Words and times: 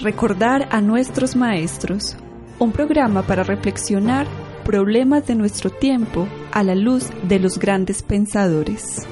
Recordar 0.00 0.68
a 0.70 0.80
nuestros 0.80 1.34
maestros, 1.34 2.16
un 2.60 2.70
programa 2.70 3.22
para 3.22 3.42
reflexionar 3.42 4.28
problemas 4.64 5.26
de 5.26 5.34
nuestro 5.34 5.70
tiempo 5.70 6.28
a 6.52 6.62
la 6.62 6.76
luz 6.76 7.10
de 7.24 7.40
los 7.40 7.58
grandes 7.58 8.04
pensadores. 8.04 9.08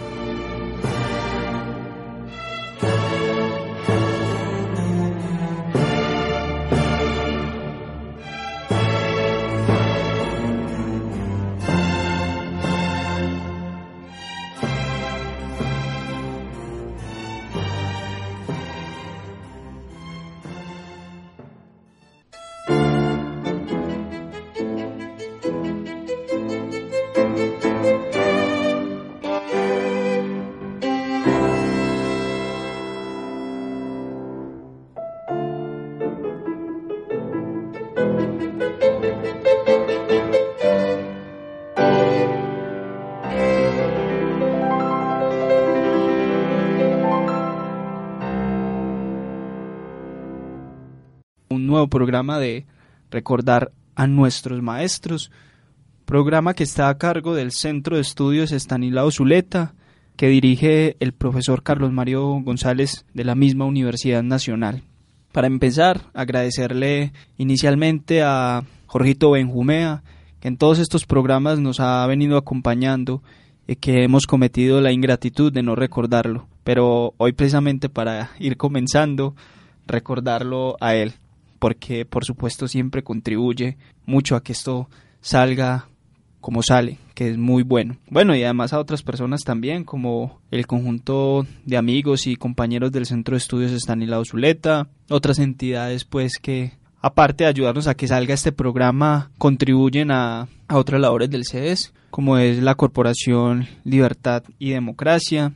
De 52.22 52.66
recordar 53.10 53.72
a 53.94 54.06
nuestros 54.06 54.62
maestros, 54.62 55.30
programa 56.04 56.54
que 56.54 56.62
está 56.62 56.88
a 56.88 56.98
cargo 56.98 57.34
del 57.34 57.52
Centro 57.52 57.96
de 57.96 58.02
Estudios 58.02 58.52
Estanislao 58.52 59.10
Zuleta, 59.10 59.74
que 60.16 60.28
dirige 60.28 60.96
el 61.00 61.12
profesor 61.12 61.62
Carlos 61.62 61.92
Mario 61.92 62.40
González 62.42 63.04
de 63.12 63.24
la 63.24 63.34
misma 63.34 63.66
Universidad 63.66 64.22
Nacional. 64.22 64.82
Para 65.32 65.46
empezar, 65.46 66.02
agradecerle 66.14 67.12
inicialmente 67.36 68.22
a 68.22 68.64
Jorgito 68.86 69.32
Benjumea, 69.32 70.02
que 70.40 70.48
en 70.48 70.56
todos 70.56 70.78
estos 70.78 71.04
programas 71.04 71.58
nos 71.58 71.80
ha 71.80 72.06
venido 72.06 72.38
acompañando 72.38 73.22
y 73.66 73.76
que 73.76 74.04
hemos 74.04 74.26
cometido 74.26 74.80
la 74.80 74.92
ingratitud 74.92 75.52
de 75.52 75.62
no 75.62 75.74
recordarlo, 75.74 76.48
pero 76.64 77.14
hoy 77.18 77.32
precisamente 77.32 77.88
para 77.90 78.30
ir 78.38 78.56
comenzando, 78.56 79.34
recordarlo 79.86 80.76
a 80.80 80.94
él 80.94 81.14
porque 81.58 82.04
por 82.04 82.24
supuesto 82.24 82.68
siempre 82.68 83.02
contribuye 83.02 83.76
mucho 84.04 84.36
a 84.36 84.42
que 84.42 84.52
esto 84.52 84.88
salga 85.20 85.88
como 86.40 86.62
sale, 86.62 86.98
que 87.14 87.28
es 87.28 87.38
muy 87.38 87.64
bueno. 87.64 87.96
Bueno, 88.08 88.36
y 88.36 88.44
además 88.44 88.72
a 88.72 88.78
otras 88.78 89.02
personas 89.02 89.42
también, 89.42 89.82
como 89.82 90.40
el 90.52 90.66
conjunto 90.66 91.44
de 91.64 91.76
amigos 91.76 92.28
y 92.28 92.36
compañeros 92.36 92.92
del 92.92 93.06
Centro 93.06 93.34
de 93.34 93.38
Estudios 93.38 93.72
Estanislao 93.72 94.24
Zuleta, 94.24 94.88
otras 95.10 95.40
entidades 95.40 96.04
pues 96.04 96.38
que 96.40 96.74
aparte 97.00 97.44
de 97.44 97.50
ayudarnos 97.50 97.88
a 97.88 97.94
que 97.94 98.08
salga 98.08 98.34
este 98.34 98.52
programa, 98.52 99.30
contribuyen 99.38 100.10
a, 100.10 100.48
a 100.68 100.76
otras 100.76 101.00
labores 101.00 101.30
del 101.30 101.44
CES, 101.44 101.92
como 102.10 102.38
es 102.38 102.62
la 102.62 102.74
Corporación 102.74 103.66
Libertad 103.84 104.44
y 104.58 104.70
Democracia, 104.70 105.52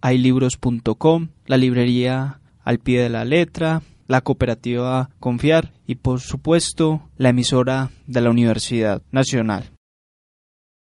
haylibros.com, 0.00 1.28
la 1.46 1.56
librería 1.56 2.40
al 2.64 2.78
pie 2.78 3.02
de 3.02 3.08
la 3.10 3.24
letra, 3.24 3.82
la 4.10 4.22
cooperativa 4.22 5.10
Confiar 5.20 5.72
y 5.86 5.94
por 5.94 6.20
supuesto 6.20 7.08
la 7.16 7.28
emisora 7.28 7.90
de 8.08 8.20
la 8.20 8.30
Universidad 8.30 9.02
Nacional. 9.12 9.70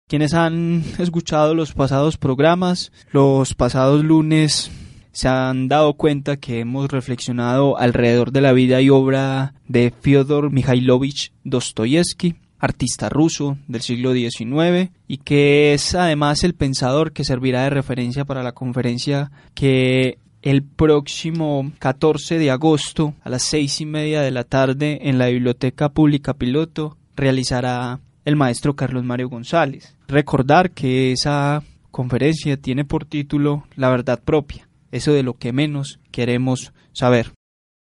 Quienes 0.07 0.33
han 0.33 0.83
escuchado 0.97 1.53
los 1.53 1.73
pasados 1.73 2.17
programas, 2.17 2.91
los 3.11 3.53
pasados 3.53 4.03
lunes 4.03 4.71
se 5.11 5.27
han 5.27 5.67
dado 5.67 5.93
cuenta 5.93 6.37
que 6.37 6.61
hemos 6.61 6.89
reflexionado 6.89 7.77
alrededor 7.77 8.31
de 8.31 8.41
la 8.41 8.51
vida 8.51 8.81
y 8.81 8.89
obra 8.89 9.53
de 9.67 9.93
Fyodor 10.01 10.51
Mikhailovich 10.51 11.31
Dostoyevsky, 11.43 12.35
artista 12.57 13.09
ruso 13.09 13.57
del 13.67 13.81
siglo 13.81 14.13
XIX 14.13 14.91
y 15.07 15.17
que 15.17 15.75
es 15.75 15.93
además 15.93 16.43
el 16.43 16.55
pensador 16.55 17.13
que 17.13 17.23
servirá 17.23 17.63
de 17.63 17.69
referencia 17.69 18.25
para 18.25 18.41
la 18.41 18.53
conferencia 18.53 19.31
que 19.53 20.17
el 20.41 20.63
próximo 20.63 21.71
14 21.79 22.37
de 22.37 22.51
agosto 22.51 23.13
a 23.23 23.29
las 23.29 23.43
seis 23.43 23.81
y 23.81 23.85
media 23.85 24.21
de 24.21 24.31
la 24.31 24.43
tarde 24.43 24.99
en 25.03 25.17
la 25.17 25.27
Biblioteca 25.27 25.89
Pública 25.89 26.33
Piloto 26.33 26.97
realizará 27.15 27.99
el 28.25 28.35
maestro 28.35 28.75
Carlos 28.75 29.03
Mario 29.03 29.29
González. 29.29 29.95
Recordar 30.07 30.71
que 30.71 31.11
esa 31.11 31.63
conferencia 31.91 32.57
tiene 32.57 32.85
por 32.85 33.05
título 33.05 33.65
La 33.75 33.89
verdad 33.89 34.21
propia, 34.23 34.67
eso 34.91 35.13
de 35.13 35.23
lo 35.23 35.33
que 35.33 35.53
menos 35.53 35.99
queremos 36.11 36.73
saber. 36.93 37.31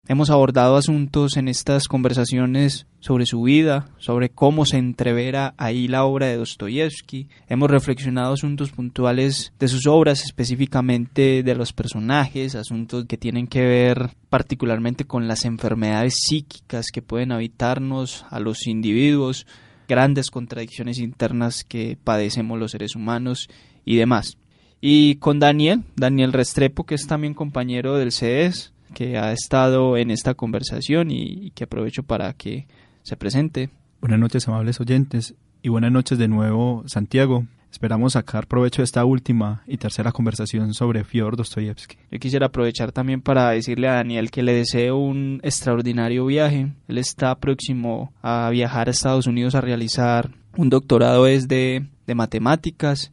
Hemos 0.07 0.29
abordado 0.29 0.77
asuntos 0.77 1.35
en 1.35 1.47
estas 1.47 1.87
conversaciones 1.87 2.85
sobre 2.99 3.25
su 3.25 3.41
vida, 3.41 3.89
sobre 3.97 4.29
cómo 4.29 4.67
se 4.67 4.77
entrevera 4.77 5.55
ahí 5.57 5.87
la 5.87 6.05
obra 6.05 6.27
de 6.27 6.37
Dostoyevsky. 6.37 7.27
Hemos 7.47 7.71
reflexionado 7.71 8.33
asuntos 8.33 8.69
puntuales 8.69 9.51
de 9.57 9.67
sus 9.67 9.87
obras, 9.87 10.23
específicamente 10.23 11.41
de 11.41 11.55
los 11.55 11.73
personajes, 11.73 12.53
asuntos 12.53 13.05
que 13.07 13.17
tienen 13.17 13.47
que 13.47 13.65
ver 13.65 14.11
particularmente 14.29 15.05
con 15.05 15.27
las 15.27 15.43
enfermedades 15.43 16.13
psíquicas 16.23 16.91
que 16.93 17.01
pueden 17.01 17.31
habitarnos 17.31 18.27
a 18.29 18.39
los 18.39 18.67
individuos, 18.67 19.47
grandes 19.87 20.29
contradicciones 20.29 20.99
internas 20.99 21.63
que 21.63 21.97
padecemos 22.03 22.59
los 22.59 22.69
seres 22.69 22.95
humanos 22.95 23.49
y 23.85 23.95
demás. 23.95 24.37
Y 24.81 25.15
con 25.15 25.39
Daniel, 25.39 25.81
Daniel 25.95 26.31
Restrepo, 26.31 26.85
que 26.85 26.93
es 26.93 27.07
también 27.07 27.33
compañero 27.33 27.95
del 27.95 28.11
CES, 28.11 28.74
que 28.93 29.17
ha 29.17 29.31
estado 29.31 29.97
en 29.97 30.11
esta 30.11 30.33
conversación 30.33 31.11
y, 31.11 31.51
que 31.51 31.65
aprovecho 31.65 32.03
para 32.03 32.33
que 32.33 32.67
se 33.03 33.17
presente. 33.17 33.69
Buenas 34.01 34.19
noches, 34.19 34.47
amables 34.47 34.79
oyentes, 34.79 35.35
y 35.61 35.69
buenas 35.69 35.91
noches 35.91 36.17
de 36.17 36.27
nuevo, 36.27 36.83
Santiago. 36.85 37.45
Esperamos 37.71 38.13
sacar 38.13 38.47
provecho 38.47 38.81
de 38.81 38.85
esta 38.85 39.03
última 39.03 39.63
y 39.67 39.77
tercera 39.77 40.13
conversación 40.13 40.73
sobre 40.73 41.03
Fyodor 41.03 41.35
Dostoyevsky. 41.35 41.97
Yo 42.09 42.19
quisiera 42.19 42.45
aprovechar 42.45 42.93
también 42.93 43.21
para 43.21 43.49
decirle 43.49 43.89
a 43.89 43.95
Daniel 43.95 44.31
que 44.31 44.43
le 44.43 44.53
deseo 44.53 44.95
un 44.95 45.41
extraordinario 45.43 46.25
viaje. 46.25 46.71
Él 46.87 46.97
está 46.97 47.35
próximo 47.35 48.13
a 48.21 48.49
viajar 48.49 48.87
a 48.87 48.91
Estados 48.91 49.27
Unidos 49.27 49.55
a 49.55 49.61
realizar 49.61 50.31
un 50.55 50.69
doctorado 50.69 51.25
desde 51.25 51.85
de 52.07 52.15
matemáticas 52.15 53.11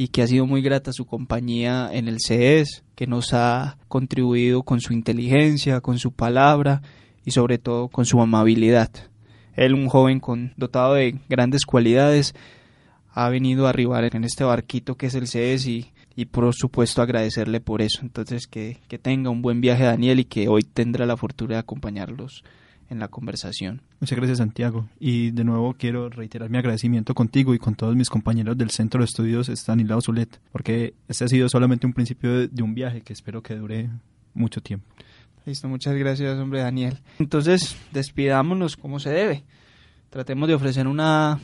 y 0.00 0.08
que 0.08 0.22
ha 0.22 0.28
sido 0.28 0.46
muy 0.46 0.62
grata 0.62 0.92
su 0.92 1.04
compañía 1.04 1.90
en 1.92 2.06
el 2.06 2.20
CES, 2.20 2.84
que 2.94 3.08
nos 3.08 3.34
ha 3.34 3.78
contribuido 3.88 4.62
con 4.62 4.80
su 4.80 4.92
inteligencia, 4.92 5.80
con 5.80 5.98
su 5.98 6.12
palabra 6.12 6.82
y 7.24 7.32
sobre 7.32 7.58
todo 7.58 7.88
con 7.88 8.06
su 8.06 8.22
amabilidad. 8.22 8.90
Él, 9.56 9.74
un 9.74 9.88
joven 9.88 10.20
con, 10.20 10.54
dotado 10.56 10.94
de 10.94 11.18
grandes 11.28 11.66
cualidades, 11.66 12.36
ha 13.10 13.28
venido 13.28 13.66
a 13.66 13.70
arribar 13.70 14.04
en 14.14 14.22
este 14.22 14.44
barquito 14.44 14.94
que 14.94 15.06
es 15.06 15.16
el 15.16 15.26
CES 15.26 15.66
y, 15.66 15.92
y 16.14 16.26
por 16.26 16.54
supuesto 16.54 17.02
agradecerle 17.02 17.60
por 17.60 17.82
eso. 17.82 18.02
Entonces 18.02 18.46
que, 18.46 18.78
que 18.86 18.98
tenga 18.98 19.30
un 19.30 19.42
buen 19.42 19.60
viaje 19.60 19.82
Daniel 19.82 20.20
y 20.20 20.24
que 20.26 20.46
hoy 20.46 20.62
tendrá 20.62 21.06
la 21.06 21.16
fortuna 21.16 21.54
de 21.54 21.60
acompañarlos 21.60 22.44
en 22.90 22.98
la 22.98 23.08
conversación. 23.08 23.82
Muchas 24.00 24.16
gracias 24.16 24.38
Santiago 24.38 24.88
y 24.98 25.30
de 25.30 25.44
nuevo 25.44 25.74
quiero 25.74 26.08
reiterar 26.08 26.50
mi 26.50 26.58
agradecimiento 26.58 27.14
contigo 27.14 27.54
y 27.54 27.58
con 27.58 27.74
todos 27.74 27.94
mis 27.96 28.10
compañeros 28.10 28.56
del 28.56 28.70
Centro 28.70 29.00
de 29.00 29.06
Estudios 29.06 29.48
Estanislao 29.48 30.00
Zulet, 30.00 30.40
porque 30.52 30.94
este 31.08 31.24
ha 31.24 31.28
sido 31.28 31.48
solamente 31.48 31.86
un 31.86 31.92
principio 31.92 32.48
de, 32.48 32.62
un 32.62 32.74
viaje 32.74 33.02
que 33.02 33.12
espero 33.12 33.42
que 33.42 33.56
dure 33.56 33.90
mucho 34.34 34.60
tiempo. 34.60 34.86
Listo, 35.44 35.68
muchas 35.68 35.94
gracias 35.94 36.38
hombre 36.38 36.60
Daniel. 36.60 36.98
Entonces 37.18 37.76
despidámonos 37.92 38.76
como 38.76 39.00
se 39.00 39.10
debe. 39.10 39.44
Tratemos 40.10 40.48
de 40.48 40.54
ofrecer 40.54 40.86
una 40.86 41.40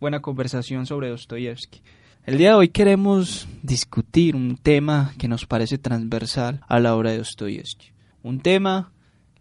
buena 0.00 0.20
conversación 0.20 0.86
sobre 0.86 1.08
Dostoyevsky. 1.08 1.82
El 2.26 2.38
día 2.38 2.50
de 2.50 2.54
hoy 2.54 2.68
queremos 2.68 3.48
discutir 3.62 4.34
un 4.34 4.56
tema 4.56 5.12
que 5.18 5.28
nos 5.28 5.44
parece 5.44 5.76
transversal 5.76 6.60
a 6.68 6.80
la 6.80 6.94
obra 6.94 7.10
de 7.10 7.18
Dostoyevsky. 7.18 7.88
Un 8.22 8.40
tema 8.40 8.93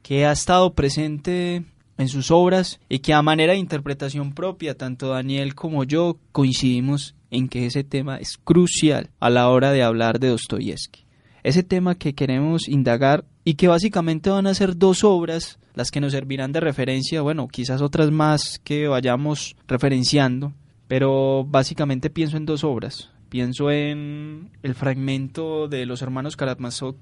que 0.04 0.26
ha 0.28 0.32
estado 0.32 0.74
presente 0.74 1.64
en 1.98 2.08
sus 2.08 2.30
obras 2.30 2.80
y 2.90 3.00
que 3.00 3.14
a 3.14 3.22
manera 3.22 3.54
de 3.54 3.60
interpretación 3.60 4.34
propia, 4.34 4.78
tanto 4.78 5.10
Daniel 5.10 5.56
como 5.56 5.84
yo 5.84 6.18
coincidimos 6.32 7.16
en 7.32 7.48
que 7.48 7.66
ese 7.66 7.84
tema 7.84 8.18
es 8.18 8.38
crucial 8.38 9.10
a 9.20 9.30
la 9.30 9.50
hora 9.50 9.72
de 9.72 9.82
hablar 9.82 10.20
de 10.20 10.28
Dostoyevsky. 10.28 11.06
Ese 11.42 11.64
tema 11.64 11.96
que 11.96 12.14
queremos 12.14 12.68
indagar 12.68 13.26
y 13.44 13.56
que 13.56 13.68
básicamente 13.68 14.30
van 14.30 14.48
a 14.48 14.54
ser 14.54 14.78
dos 14.78 15.04
obras 15.04 15.60
las 15.74 15.90
que 15.90 16.00
nos 16.00 16.12
servirán 16.12 16.52
de 16.52 16.60
referencia, 16.60 17.22
bueno, 17.22 17.48
quizás 17.48 17.82
otras 17.82 18.12
más 18.12 18.60
que 18.64 18.88
vayamos 18.88 19.56
referenciando, 19.68 20.54
pero 20.88 21.46
básicamente 21.46 22.10
pienso 22.10 22.38
en 22.38 22.46
dos 22.46 22.64
obras. 22.64 23.10
Pienso 23.30 23.72
en 23.72 24.52
el 24.62 24.76
fragmento 24.76 25.68
de 25.68 25.88
los 25.88 26.04
hermanos 26.04 26.36
Karamazov 26.36 26.96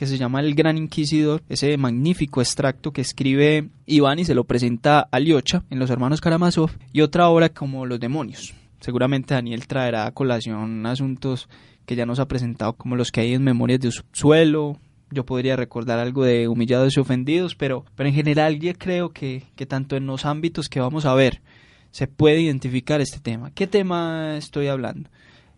que 0.00 0.06
se 0.06 0.16
llama 0.16 0.40
El 0.40 0.54
Gran 0.54 0.78
Inquisidor, 0.78 1.42
ese 1.50 1.76
magnífico 1.76 2.40
extracto 2.40 2.90
que 2.90 3.02
escribe 3.02 3.68
Iván 3.84 4.18
y 4.18 4.24
se 4.24 4.34
lo 4.34 4.44
presenta 4.44 5.00
a 5.00 5.20
Liocha 5.20 5.62
en 5.68 5.78
Los 5.78 5.90
Hermanos 5.90 6.22
Karamazov, 6.22 6.70
y 6.90 7.02
otra 7.02 7.28
obra 7.28 7.50
como 7.50 7.84
Los 7.84 8.00
Demonios. 8.00 8.54
Seguramente 8.80 9.34
Daniel 9.34 9.66
traerá 9.66 10.06
a 10.06 10.12
colación 10.12 10.86
asuntos 10.86 11.50
que 11.84 11.96
ya 11.96 12.06
nos 12.06 12.18
ha 12.18 12.28
presentado 12.28 12.72
como 12.72 12.96
los 12.96 13.12
que 13.12 13.20
hay 13.20 13.34
en 13.34 13.44
Memorias 13.44 13.80
de 13.80 13.90
Suelo, 14.12 14.78
yo 15.10 15.26
podría 15.26 15.56
recordar 15.56 15.98
algo 15.98 16.24
de 16.24 16.48
humillados 16.48 16.96
y 16.96 17.00
ofendidos, 17.00 17.54
pero, 17.54 17.84
pero 17.94 18.08
en 18.08 18.14
general 18.14 18.58
yo 18.58 18.72
creo 18.78 19.10
que, 19.10 19.42
que 19.54 19.66
tanto 19.66 19.96
en 19.96 20.06
los 20.06 20.24
ámbitos 20.24 20.70
que 20.70 20.80
vamos 20.80 21.04
a 21.04 21.12
ver 21.12 21.42
se 21.90 22.06
puede 22.06 22.40
identificar 22.40 23.02
este 23.02 23.20
tema. 23.20 23.50
¿Qué 23.50 23.66
tema 23.66 24.38
estoy 24.38 24.68
hablando? 24.68 25.10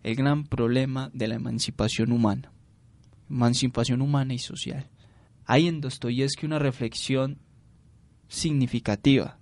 El 0.03 0.17
gran 0.17 0.43
problema 0.43 1.09
de 1.13 1.29
la 1.29 1.35
emancipación 1.35 2.11
humana 2.11 2.52
emancipación 3.29 4.01
humana 4.01 4.33
y 4.33 4.39
social. 4.39 4.89
Hay 5.45 5.67
en 5.67 5.81
Dostoyevsky 5.81 6.45
una 6.45 6.59
reflexión 6.59 7.39
significativa, 8.27 9.39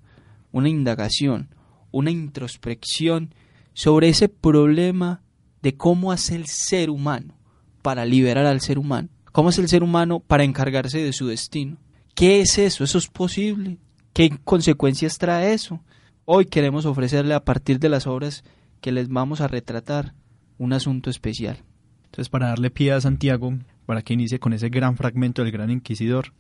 una 0.52 0.70
indagación, 0.70 1.56
una 1.92 2.12
introspección 2.12 3.34
sobre 3.74 4.10
ese 4.10 4.30
problema 4.30 5.22
de 5.62 5.76
cómo 5.76 6.12
hace 6.12 6.36
el 6.36 6.48
ser 6.48 6.90
humano 6.90 7.38
para 7.82 8.06
liberar 8.06 8.46
al 8.46 8.62
ser 8.62 8.80
humano, 8.80 9.10
cómo 9.32 9.50
es 9.50 9.60
el 9.60 9.68
ser 9.68 9.84
humano 9.84 10.20
para 10.20 10.44
encargarse 10.44 11.00
de 11.00 11.14
su 11.14 11.28
destino. 11.28 11.78
¿Qué 12.16 12.42
es 12.42 12.58
eso? 12.58 12.84
¿Eso 12.84 12.98
es 12.98 13.08
posible? 13.08 13.78
¿Qué 14.14 14.38
consecuencias 14.44 15.18
trae 15.18 15.54
eso? 15.54 15.82
Hoy 16.26 16.46
queremos 16.46 16.86
ofrecerle 16.86 17.34
a 17.34 17.44
partir 17.44 17.80
de 17.80 17.90
las 17.90 18.08
obras 18.08 18.44
que 18.82 18.92
les 18.92 19.08
vamos 19.08 19.42
a 19.42 19.48
retratar 19.48 20.14
un 20.58 20.74
asunto 20.74 21.10
especial. 21.10 21.64
Entonces, 22.06 22.30
para 22.30 22.50
darle 22.50 22.70
pie 22.70 22.92
a 22.92 23.02
Santiago, 23.02 23.54
para 23.92 24.04
que 24.04 24.14
inicie 24.14 24.40
con 24.40 24.54
ese 24.54 24.70
gran 24.70 24.96
fragmento 24.96 25.44
del 25.44 25.52
Gran 25.52 25.70
Inquisidor, 25.70 26.32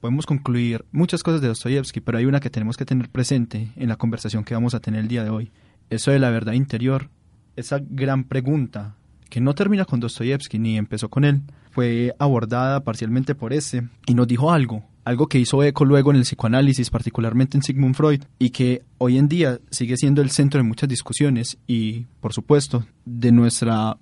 podemos 0.00 0.26
concluir 0.26 0.84
muchas 0.92 1.24
cosas 1.24 1.40
de 1.40 1.48
Dostoyevsky, 1.48 1.98
pero 1.98 2.18
hay 2.18 2.24
una 2.24 2.38
que 2.38 2.50
tenemos 2.50 2.76
que 2.76 2.84
tener 2.84 3.08
presente 3.08 3.72
en 3.74 3.88
la 3.88 3.96
conversación 3.96 4.44
que 4.44 4.54
vamos 4.54 4.74
a 4.74 4.80
tener 4.80 5.00
el 5.00 5.08
día 5.08 5.24
de 5.24 5.30
hoy. 5.30 5.50
Eso 5.90 6.12
de 6.12 6.20
la 6.20 6.30
verdad 6.30 6.52
interior, 6.52 7.10
esa 7.56 7.80
gran 7.82 8.22
pregunta 8.22 8.94
que 9.28 9.40
no 9.40 9.56
termina 9.56 9.86
con 9.86 9.98
Dostoyevsky 9.98 10.60
ni 10.60 10.78
empezó 10.78 11.08
con 11.08 11.24
él, 11.24 11.42
fue 11.72 12.14
abordada 12.20 12.84
parcialmente 12.84 13.34
por 13.34 13.52
ese 13.52 13.88
y 14.06 14.14
nos 14.14 14.28
dijo 14.28 14.52
algo, 14.52 14.84
algo 15.02 15.26
que 15.26 15.40
hizo 15.40 15.64
eco 15.64 15.84
luego 15.84 16.12
en 16.12 16.18
el 16.18 16.22
psicoanálisis, 16.22 16.90
particularmente 16.90 17.58
en 17.58 17.64
Sigmund 17.64 17.96
Freud, 17.96 18.22
y 18.38 18.50
que 18.50 18.84
hoy 18.98 19.18
en 19.18 19.26
día 19.26 19.58
sigue 19.72 19.96
siendo 19.96 20.22
el 20.22 20.30
centro 20.30 20.58
de 20.58 20.68
muchas 20.68 20.88
discusiones 20.88 21.58
y, 21.66 22.06
por 22.20 22.32
supuesto, 22.32 22.86
de 23.04 23.32
nuestra 23.32 23.98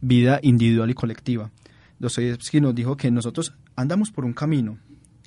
vida 0.00 0.38
individual 0.44 0.90
y 0.90 0.94
colectiva. 0.94 1.50
Dostoyevsky 2.00 2.60
nos 2.60 2.74
dijo 2.74 2.96
que 2.96 3.10
nosotros 3.10 3.54
andamos 3.76 4.10
por 4.10 4.24
un 4.24 4.32
camino, 4.32 4.78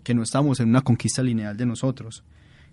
que 0.04 0.14
no 0.14 0.24
estamos 0.24 0.60
en 0.60 0.70
una 0.70 0.82
conquista 0.82 1.22
lineal 1.22 1.56
de 1.56 1.68
nosotros, 1.68 2.24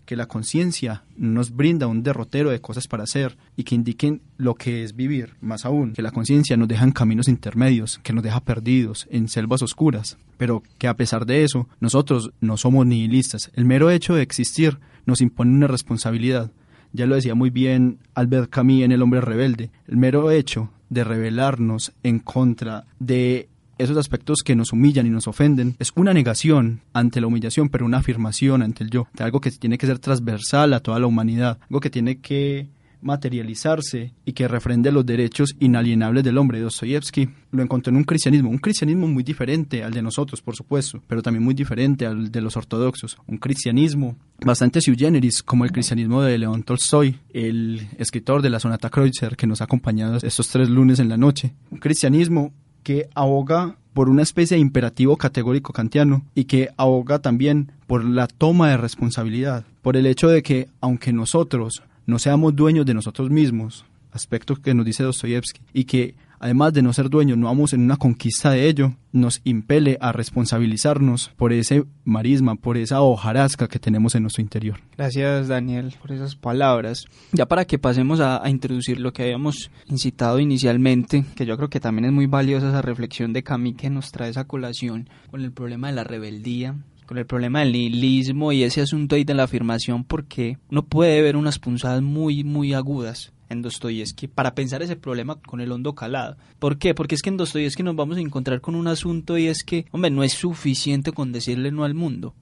que 0.07 0.17
la 0.17 0.27
conciencia 0.27 1.05
nos 1.19 1.55
brinda 1.55 1.87
un 1.87 2.03
derrotero 2.03 2.51
de 2.51 2.63
cosas 2.63 2.89
para 2.89 3.05
hacer 3.05 3.37
y 3.57 3.65
que 3.65 3.75
indiquen 3.75 4.23
lo 4.39 4.55
que 4.55 4.83
es 4.83 4.97
vivir, 4.97 5.35
más 5.43 5.67
aún, 5.67 5.93
que 5.93 6.01
la 6.01 6.13
conciencia 6.13 6.57
nos 6.57 6.67
deja 6.67 6.85
en 6.85 6.93
caminos 6.93 7.29
intermedios, 7.29 8.01
que 8.03 8.15
nos 8.15 8.25
deja 8.25 8.41
perdidos, 8.41 9.07
en 9.11 9.29
selvas 9.29 9.61
oscuras, 9.61 10.17
pero 10.39 10.63
que 10.79 10.89
a 10.89 10.97
pesar 10.97 11.27
de 11.27 11.45
eso, 11.45 11.69
nosotros 11.79 12.33
no 12.41 12.57
somos 12.57 12.87
nihilistas. 12.87 13.51
El 13.55 13.67
mero 13.67 13.91
hecho 13.91 14.15
de 14.15 14.23
existir 14.23 14.79
nos 15.05 15.21
impone 15.21 15.53
una 15.53 15.67
responsabilidad. 15.67 16.51
Ya 16.95 17.07
lo 17.07 17.17
decía 17.17 17.35
muy 17.35 17.51
bien 17.51 17.99
Albert 18.15 18.49
Camus 18.49 18.83
en 18.83 18.93
El 18.93 19.03
hombre 19.03 19.21
rebelde. 19.21 19.71
El 19.87 19.99
mero 19.99 20.31
hecho 20.31 20.71
de 20.89 21.05
rebelarnos 21.05 21.93
en 22.03 22.19
contra 22.19 22.87
de 22.99 23.50
esos 23.81 23.97
aspectos 23.97 24.39
que 24.45 24.55
nos 24.55 24.73
humillan 24.73 25.07
y 25.07 25.11
nos 25.11 25.27
ofenden 25.27 25.75
es 25.79 25.93
una 25.97 26.13
negación 26.13 26.81
ante 26.93 27.21
la 27.21 27.27
humillación, 27.27 27.69
pero 27.69 27.87
una 27.87 27.99
afirmación 27.99 28.63
ante 28.63 28.85
el 28.85 28.91
yo, 28.91 29.09
de 29.15 29.25
algo 29.25 29.41
que 29.41 29.51
tiene 29.51 29.79
que 29.79 29.87
ser 29.87 29.99
transversal 29.99 30.75
a 30.75 30.81
toda 30.81 30.99
la 30.99 31.07
humanidad, 31.07 31.59
algo 31.69 31.81
que 31.81 31.91
tiene 31.91 32.21
que 32.21 32.69
materializarse 33.03 34.13
y 34.25 34.33
que 34.33 34.49
refrende 34.49 34.93
los 34.93 35.07
derechos 35.07 35.55
inalienables 35.59 36.25
del 36.25 36.39
hombre. 36.39 36.61
Dostoyevsky 36.61 37.29
lo 37.53 37.63
encontró 37.63 37.91
en 37.91 37.97
un 37.97 38.05
cristianismo, 38.05 38.51
un 38.51 38.59
cristianismo 38.59 39.09
muy 39.09 39.23
diferente 39.23 39.83
al 39.83 39.93
de 39.93 40.03
nosotros, 40.03 40.43
por 40.43 40.55
supuesto, 40.55 41.03
pero 41.07 41.23
también 41.23 41.43
muy 41.43 41.55
diferente 41.55 42.07
al 42.07 42.31
de 42.31 42.41
los 42.41 42.57
ortodoxos. 42.57 43.17
Un 43.27 43.39
cristianismo 43.39 44.17
bastante 44.45 44.81
sui 44.81 44.97
generis, 44.97 45.43
como 45.43 45.65
el 45.65 45.73
cristianismo 45.73 46.23
de 46.23 46.39
León 46.39 46.63
Tolstoy, 46.63 47.19
el 47.33 47.89
escritor 47.99 48.43
de 48.43 48.51
la 48.51 48.61
Sonata 48.61 48.91
Kreutzer 48.91 49.37
que 49.37 49.47
nos 49.47 49.61
ha 49.61 49.65
acompañado 49.65 50.19
estos 50.23 50.49
tres 50.49 50.69
lunes 50.69 50.99
en 50.99 51.09
la 51.09 51.17
noche. 51.17 51.55
Un 51.71 51.79
cristianismo 51.79 52.53
que 52.83 53.09
aboga 53.15 53.77
por 53.95 54.09
una 54.09 54.23
especie 54.23 54.57
de 54.57 54.61
imperativo 54.61 55.17
categórico 55.17 55.73
kantiano 55.73 56.25
y 56.35 56.45
que 56.45 56.71
aboga 56.77 57.19
también 57.19 57.73
por 57.87 58.05
la 58.05 58.27
toma 58.27 58.71
de 58.71 58.77
responsabilidad, 58.77 59.65
por 59.83 59.97
el 59.97 60.07
hecho 60.07 60.29
de 60.29 60.43
que 60.43 60.69
aunque 60.81 61.13
nosotros 61.13 61.83
no 62.07 62.19
seamos 62.19 62.55
dueños 62.57 62.87
de 62.87 62.95
nosotros 62.95 63.31
mismos, 63.31 63.85
aspecto 64.13 64.57
que 64.57 64.75
nos 64.75 64.87
dice 64.87 65.03
Dostoyevsky, 65.03 65.61
y 65.73 65.85
que 65.85 66.15
además 66.41 66.73
de 66.73 66.83
no 66.83 66.93
ser 66.93 67.09
dueños, 67.11 67.39
no 67.39 67.47
vamos 67.47 67.73
en 67.73 67.83
una 67.83 67.97
conquista 67.97 68.51
de 68.51 68.67
ello, 68.67 68.95
nos 69.13 69.41
impele 69.45 69.99
a 70.01 70.11
responsabilizarnos 70.11 71.31
por 71.37 71.53
ese 71.53 71.85
marisma, 72.05 72.57
por 72.57 72.77
esa 72.77 73.03
hojarasca 73.03 73.69
que 73.69 73.79
tenemos 73.79 74.15
en 74.15 74.23
nuestro 74.23 74.43
interior. 74.43 74.81
Gracias, 74.97 75.49
Daniel, 75.49 75.95
por 76.01 76.13
esas 76.13 76.35
palabras. 76.35 77.05
Ya 77.33 77.47
para 77.47 77.67
que 77.67 77.79
pasemos 77.79 78.21
a, 78.21 78.41
introducir 78.51 78.99
lo 78.99 79.13
que 79.13 79.23
habíamos 79.23 79.71
incitado 79.89 80.41
inicialmente, 80.41 81.25
que 81.37 81.47
yo 81.47 81.57
creo 81.57 81.69
que 81.69 81.79
también 81.79 82.07
es 82.07 82.13
muy 82.13 82.27
valiosa 82.27 82.71
esa 82.71 82.83
reflexión 82.83 83.33
de 83.33 83.43
Cami 83.43 83.75
que 83.75 83.91
nos 83.91 84.11
trae 84.11 84.31
esa 84.31 84.45
colación 84.45 85.09
con 85.31 85.43
el 85.43 85.53
problema 85.53 85.89
de 85.89 85.95
la 85.95 86.05
rebeldía 86.05 86.75
con 87.07 87.19
el 87.19 87.27
problema 87.27 87.59
del 87.59 87.73
nihilismo 87.73 88.53
y 88.53 88.63
ese 88.63 88.83
asunto 88.83 89.17
ahí 89.17 89.25
de 89.25 89.35
la 89.35 89.43
afirmación 89.43 90.05
porque 90.05 90.59
uno 90.71 90.85
puede 90.85 91.21
ver 91.23 91.37
unas 91.37 91.59
punzadas 91.59 92.03
muy 92.03 92.45
muy 92.45 92.73
agudas 92.73 93.33
en 93.51 93.61
Dostoyevsky 93.63 94.29
para 94.29 94.55
pensar 94.55 94.83
ese 94.83 94.97
problema 94.97 95.37
con 95.43 95.61
el 95.61 95.71
hondo 95.73 95.95
calado. 95.95 96.37
¿Por 96.59 96.79
qué? 96.79 96.95
Porque 96.95 97.15
es 97.15 97.23
que 97.23 97.29
en 97.29 97.37
Dostoyevsky 97.37 97.83
nos 97.83 97.97
vamos 97.97 98.17
a 98.17 98.21
encontrar 98.21 98.63
con 98.63 98.75
un 98.75 98.87
asunto 98.87 99.37
y 99.37 99.49
es 99.49 99.63
que, 99.63 99.85
hombre, 99.91 100.11
no 100.11 100.23
es 100.23 100.33
suficiente 100.33 101.13
con 101.13 101.33
decirle 101.33 101.71
no 101.71 101.85
al 101.85 101.95
mundo. 101.95 102.35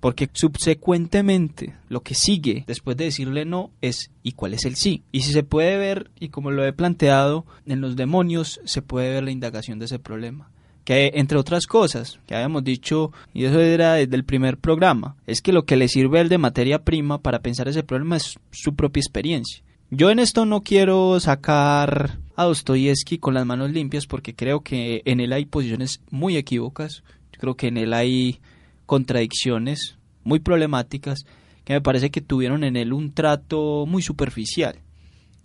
Porque 0.00 0.28
subsecuentemente 0.32 1.74
lo 1.88 2.02
que 2.02 2.14
sigue 2.14 2.64
después 2.66 2.96
de 2.96 3.04
decirle 3.04 3.44
no 3.44 3.70
es 3.80 4.10
¿y 4.22 4.32
cuál 4.32 4.54
es 4.54 4.64
el 4.66 4.76
sí? 4.76 5.02
Y 5.10 5.22
si 5.22 5.32
se 5.32 5.42
puede 5.42 5.78
ver, 5.78 6.10
y 6.20 6.28
como 6.28 6.50
lo 6.50 6.64
he 6.64 6.72
planteado, 6.72 7.46
en 7.64 7.80
los 7.80 7.96
demonios 7.96 8.60
se 8.64 8.82
puede 8.82 9.10
ver 9.10 9.24
la 9.24 9.30
indagación 9.30 9.78
de 9.78 9.86
ese 9.86 9.98
problema 9.98 10.50
que 10.84 11.10
entre 11.14 11.36
otras 11.36 11.66
cosas 11.66 12.20
que 12.28 12.36
habíamos 12.36 12.62
dicho, 12.62 13.10
y 13.34 13.44
eso 13.44 13.60
era 13.60 13.94
desde 13.94 14.14
el 14.14 14.24
primer 14.24 14.56
programa, 14.56 15.16
es 15.26 15.42
que 15.42 15.52
lo 15.52 15.64
que 15.64 15.76
le 15.76 15.88
sirve 15.88 16.20
al 16.20 16.28
de 16.28 16.38
materia 16.38 16.84
prima 16.84 17.20
para 17.20 17.40
pensar 17.40 17.66
ese 17.66 17.82
problema 17.82 18.16
es 18.16 18.38
su 18.52 18.76
propia 18.76 19.00
experiencia. 19.00 19.64
Yo 19.90 20.10
en 20.10 20.18
esto 20.18 20.46
no 20.46 20.62
quiero 20.62 21.20
sacar 21.20 22.18
a 22.34 22.44
Dostoyevsky 22.44 23.18
con 23.18 23.34
las 23.34 23.46
manos 23.46 23.70
limpias 23.70 24.08
porque 24.08 24.34
creo 24.34 24.60
que 24.60 25.02
en 25.04 25.20
él 25.20 25.32
hay 25.32 25.44
posiciones 25.46 26.00
muy 26.10 26.36
equívocas, 26.36 27.04
yo 27.32 27.38
creo 27.38 27.54
que 27.54 27.68
en 27.68 27.76
él 27.76 27.94
hay 27.94 28.40
contradicciones 28.86 29.96
muy 30.24 30.40
problemáticas 30.40 31.24
que 31.64 31.74
me 31.74 31.80
parece 31.80 32.10
que 32.10 32.20
tuvieron 32.20 32.64
en 32.64 32.76
él 32.76 32.92
un 32.92 33.12
trato 33.12 33.86
muy 33.86 34.02
superficial. 34.02 34.80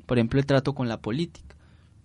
Por 0.07 0.17
ejemplo, 0.17 0.39
el 0.39 0.47
trato 0.47 0.73
con 0.73 0.89
la 0.89 1.01
política, 1.01 1.55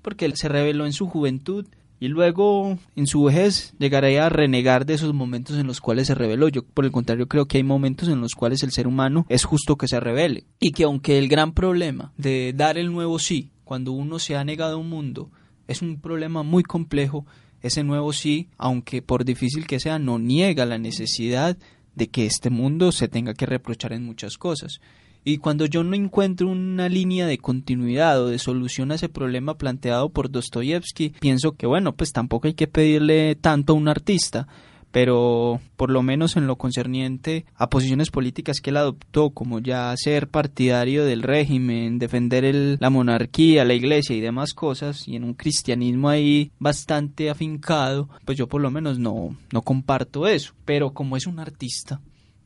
porque 0.02 0.26
él 0.26 0.37
se 0.37 0.50
reveló 0.50 0.85
en 0.85 0.93
su 0.93 1.07
juventud 1.07 1.66
y 1.98 2.08
luego 2.08 2.78
en 2.94 3.06
su 3.06 3.24
vejez 3.24 3.74
llegaría 3.78 4.26
a 4.26 4.28
renegar 4.28 4.86
de 4.86 4.94
esos 4.94 5.14
momentos 5.14 5.56
en 5.58 5.66
los 5.66 5.80
cuales 5.80 6.06
se 6.08 6.14
rebeló. 6.14 6.48
Yo 6.48 6.62
por 6.62 6.84
el 6.84 6.92
contrario 6.92 7.28
creo 7.28 7.46
que 7.46 7.58
hay 7.58 7.64
momentos 7.64 8.08
en 8.08 8.20
los 8.20 8.34
cuales 8.34 8.62
el 8.62 8.72
ser 8.72 8.86
humano 8.86 9.26
es 9.28 9.44
justo 9.44 9.76
que 9.76 9.88
se 9.88 10.00
revele 10.00 10.44
y 10.60 10.72
que 10.72 10.84
aunque 10.84 11.18
el 11.18 11.28
gran 11.28 11.52
problema 11.52 12.12
de 12.16 12.52
dar 12.54 12.78
el 12.78 12.92
nuevo 12.92 13.18
sí 13.18 13.50
cuando 13.64 13.92
uno 13.92 14.18
se 14.18 14.36
ha 14.36 14.44
negado 14.44 14.74
a 14.74 14.80
un 14.80 14.90
mundo 14.90 15.30
es 15.66 15.82
un 15.82 16.00
problema 16.00 16.42
muy 16.42 16.62
complejo, 16.62 17.26
ese 17.62 17.82
nuevo 17.82 18.12
sí, 18.12 18.48
aunque 18.56 19.02
por 19.02 19.24
difícil 19.24 19.66
que 19.66 19.80
sea, 19.80 19.98
no 19.98 20.18
niega 20.18 20.64
la 20.66 20.78
necesidad 20.78 21.56
de 21.94 22.08
que 22.08 22.26
este 22.26 22.50
mundo 22.50 22.92
se 22.92 23.08
tenga 23.08 23.34
que 23.34 23.46
reprochar 23.46 23.92
en 23.92 24.04
muchas 24.04 24.36
cosas. 24.36 24.80
Y 25.28 25.38
cuando 25.38 25.66
yo 25.66 25.83
no 25.83 25.97
encuentro 25.97 26.47
una 26.47 26.88
línea 26.88 27.26
de 27.26 27.38
continuidad 27.38 28.23
o 28.23 28.28
de 28.28 28.38
solución 28.38 28.92
a 28.92 28.95
ese 28.95 29.09
problema 29.09 29.59
planteado 29.59 30.09
por 30.09 30.30
Dostoyevsky, 30.30 31.14
pienso 31.18 31.56
que 31.56 31.66
bueno, 31.66 31.97
pues 31.97 32.12
tampoco 32.12 32.47
hay 32.47 32.54
que 32.54 32.68
pedirle 32.68 33.35
tanto 33.35 33.73
a 33.73 33.76
un 33.76 33.88
artista, 33.88 34.47
pero 34.92 35.61
por 35.76 35.90
lo 35.90 36.04
menos 36.04 36.37
en 36.37 36.47
lo 36.47 36.54
concerniente 36.54 37.45
a 37.56 37.68
posiciones 37.68 38.12
políticas 38.12 38.61
que 38.61 38.71
él 38.71 38.76
adoptó, 38.76 39.30
como 39.30 39.59
ya 39.59 39.92
ser 39.97 40.28
partidario 40.28 41.04
del 41.04 41.25
régimen, 41.25 41.99
defender 41.99 42.78
la 42.78 42.90
monarquía, 42.90 43.64
la 43.64 43.75
iglesia 43.75 44.14
y 44.14 44.21
demás 44.21 44.54
cosas, 44.54 45.09
y 45.09 45.16
en 45.16 45.25
un 45.25 45.35
cristianismo 45.35 46.09
ahí 46.09 46.52
bastante 46.61 47.30
afincado, 47.30 48.09
pues 48.25 48.38
yo 48.38 48.47
por 48.47 48.61
lo 48.61 48.71
menos 48.71 49.00
no, 49.00 49.37
no 49.52 49.62
comparto 49.62 50.28
eso. 50.28 50.54
Pero 50.64 50.92
como 50.92 51.16
es 51.16 51.26
un 51.26 51.40
artista, 51.40 52.00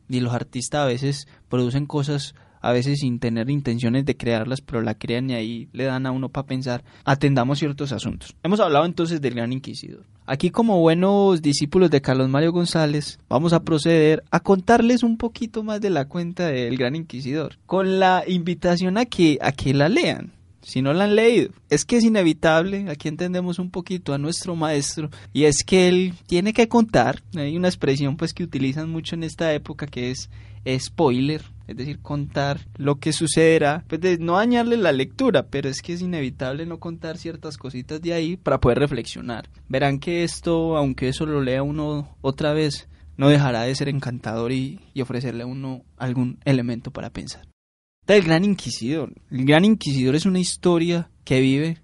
y 0.09 0.21
los 0.21 0.33
artistas 0.33 0.81
a 0.81 0.87
veces 0.87 1.29
producen 1.51 1.85
cosas 1.85 2.35
a 2.61 2.73
veces 2.73 3.01
sin 3.01 3.19
tener 3.19 3.51
intenciones 3.51 4.05
de 4.05 4.17
crearlas, 4.17 4.61
pero 4.61 4.83
la 4.83 4.95
crean 4.95 5.31
y 5.31 5.35
ahí 5.35 5.69
le 5.73 5.85
dan 5.85 6.07
a 6.07 6.13
uno 6.13 6.29
para 6.29 6.47
pensar, 6.47 6.85
atendamos 7.05 7.59
ciertos 7.59 7.93
asuntos. 7.93 8.35
Hemos 8.43 8.61
hablado 8.61 8.85
entonces 8.85 9.21
del 9.21 9.35
gran 9.35 9.53
inquisidor. 9.53 10.05
Aquí 10.27 10.51
como 10.51 10.79
buenos 10.81 11.43
discípulos 11.43 11.91
de 11.91 12.01
Carlos 12.01 12.29
Mario 12.29 12.53
González, 12.53 13.19
vamos 13.29 13.53
a 13.53 13.65
proceder 13.65 14.23
a 14.31 14.41
contarles 14.41 15.03
un 15.03 15.17
poquito 15.17 15.65
más 15.65 15.81
de 15.81 15.91
la 15.91 16.07
cuenta 16.07 16.47
del 16.47 16.77
gran 16.77 16.95
inquisidor, 16.95 17.59
con 17.67 17.99
la 17.99 18.23
invitación 18.27 18.97
a 18.97 19.07
que, 19.07 19.39
a 19.41 19.53
que 19.53 19.75
la 19.75 19.89
lean 19.89 20.33
si 20.63 20.83
no 20.83 20.93
la 20.93 21.05
han 21.05 21.17
leído. 21.17 21.51
Es 21.69 21.85
que 21.85 21.97
es 21.97 22.05
inevitable, 22.05 22.87
aquí 22.89 23.09
entendemos 23.09 23.59
un 23.59 23.71
poquito 23.71 24.13
a 24.15 24.19
nuestro 24.19 24.55
maestro, 24.57 25.11
y 25.33 25.45
es 25.45 25.65
que 25.65 25.89
él 25.89 26.15
tiene 26.27 26.53
que 26.53 26.69
contar, 26.69 27.23
hay 27.35 27.57
una 27.57 27.69
expresión 27.69 28.17
pues 28.17 28.35
que 28.35 28.45
utilizan 28.45 28.91
mucho 28.91 29.15
en 29.15 29.25
esta 29.25 29.53
época 29.53 29.87
que 29.87 30.11
es 30.11 30.31
spoiler, 30.79 31.43
es 31.67 31.77
decir, 31.77 32.01
contar 32.01 32.67
lo 32.77 32.99
que 32.99 33.13
sucederá, 33.13 33.85
pues 33.89 34.21
no 34.21 34.37
dañarle 34.37 34.77
la 34.77 34.93
lectura, 34.93 35.47
pero 35.47 35.69
es 35.69 35.83
que 35.83 35.93
es 35.93 36.03
inevitable 36.03 36.67
no 36.67 36.81
contar 36.81 37.17
ciertas 37.17 37.57
cositas 37.57 38.01
de 38.03 38.13
ahí 38.13 38.37
para 38.37 38.61
poder 38.61 38.79
reflexionar. 38.79 39.49
Verán 39.69 39.99
que 39.99 40.25
esto, 40.25 40.77
aunque 40.77 41.09
eso 41.09 41.27
lo 41.27 41.41
lea 41.41 41.63
uno 41.63 42.17
otra 42.21 42.53
vez, 42.53 42.89
no 43.17 43.29
dejará 43.29 43.63
de 43.63 43.75
ser 43.75 43.89
encantador 43.89 44.53
y, 44.53 44.81
y 44.95 45.03
ofrecerle 45.03 45.45
a 45.45 45.47
uno 45.47 45.85
algún 45.97 46.39
elemento 46.45 46.91
para 46.91 47.11
pensar. 47.11 47.43
El 48.07 48.23
Gran 48.23 48.45
Inquisidor. 48.45 49.13
El 49.31 49.45
Gran 49.45 49.65
Inquisidor 49.65 50.17
es 50.17 50.27
una 50.27 50.41
historia 50.41 51.11
que 51.25 51.41
vive, 51.41 51.79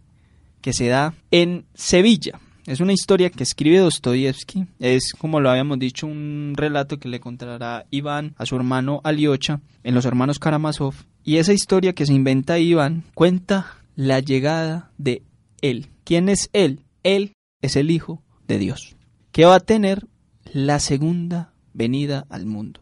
que 0.60 0.72
se 0.72 0.88
da 0.88 1.14
en 1.30 1.66
Sevilla. 1.74 2.40
Es 2.66 2.80
una 2.80 2.92
historia 2.92 3.30
que 3.30 3.44
escribe 3.44 3.78
Dostoyevsky. 3.78 4.66
Es, 4.80 5.12
como 5.16 5.38
lo 5.38 5.50
habíamos 5.50 5.78
dicho, 5.78 6.08
un 6.08 6.54
relato 6.56 6.98
que 6.98 7.08
le 7.08 7.20
contará 7.20 7.86
Iván 7.90 8.34
a 8.36 8.44
su 8.44 8.56
hermano 8.56 9.00
Aliocha 9.04 9.60
en 9.84 9.94
Los 9.94 10.04
Hermanos 10.04 10.40
Karamazov. 10.40 10.94
Y 11.22 11.36
esa 11.36 11.52
historia 11.52 11.92
que 11.92 12.06
se 12.06 12.12
inventa 12.12 12.58
Iván 12.58 13.04
cuenta 13.14 13.76
la 13.94 14.18
llegada 14.18 14.90
de 14.98 15.22
él. 15.62 15.86
¿Quién 16.02 16.28
es 16.28 16.50
él? 16.52 16.80
Él 17.04 17.34
es 17.62 17.76
el 17.76 17.88
Hijo 17.88 18.24
de 18.48 18.58
Dios, 18.58 18.96
que 19.30 19.44
va 19.44 19.54
a 19.54 19.60
tener 19.60 20.08
la 20.52 20.80
segunda 20.80 21.52
venida 21.72 22.26
al 22.30 22.46
mundo. 22.46 22.80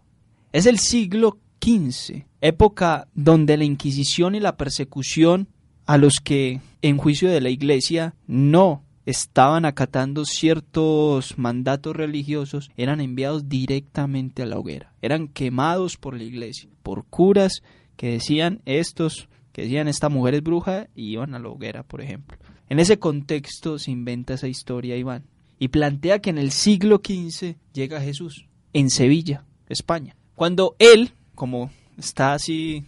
Es 0.52 0.64
el 0.64 0.78
siglo 0.78 1.36
XV, 1.62 2.24
época 2.40 3.06
donde 3.14 3.58
la 3.58 3.64
Inquisición 3.64 4.34
y 4.34 4.40
la 4.40 4.56
persecución 4.56 5.48
a 5.84 5.98
los 5.98 6.20
que 6.20 6.62
en 6.80 6.96
juicio 6.96 7.30
de 7.30 7.42
la 7.42 7.50
Iglesia 7.50 8.14
no 8.26 8.82
estaban 9.06 9.64
acatando 9.64 10.24
ciertos 10.24 11.38
mandatos 11.38 11.94
religiosos 11.94 12.70
eran 12.76 13.00
enviados 13.00 13.48
directamente 13.48 14.42
a 14.42 14.46
la 14.46 14.58
hoguera, 14.58 14.92
eran 15.02 15.28
quemados 15.28 15.96
por 15.96 16.16
la 16.16 16.24
iglesia, 16.24 16.70
por 16.82 17.04
curas 17.04 17.62
que 17.96 18.12
decían 18.12 18.60
estos, 18.64 19.28
que 19.52 19.62
decían 19.62 19.88
esta 19.88 20.08
mujer 20.08 20.34
es 20.34 20.42
bruja 20.42 20.88
y 20.94 21.12
iban 21.12 21.34
a 21.34 21.38
la 21.38 21.48
hoguera, 21.48 21.82
por 21.82 22.00
ejemplo. 22.00 22.38
En 22.68 22.80
ese 22.80 22.98
contexto 22.98 23.78
se 23.78 23.90
inventa 23.90 24.34
esa 24.34 24.48
historia 24.48 24.96
Iván 24.96 25.24
y 25.58 25.68
plantea 25.68 26.20
que 26.20 26.30
en 26.30 26.38
el 26.38 26.50
siglo 26.50 27.00
XV 27.04 27.56
llega 27.72 28.00
Jesús 28.00 28.46
en 28.72 28.90
Sevilla, 28.90 29.44
España, 29.68 30.16
cuando 30.34 30.74
él 30.78 31.12
como 31.34 31.70
está 31.98 32.34
así 32.34 32.84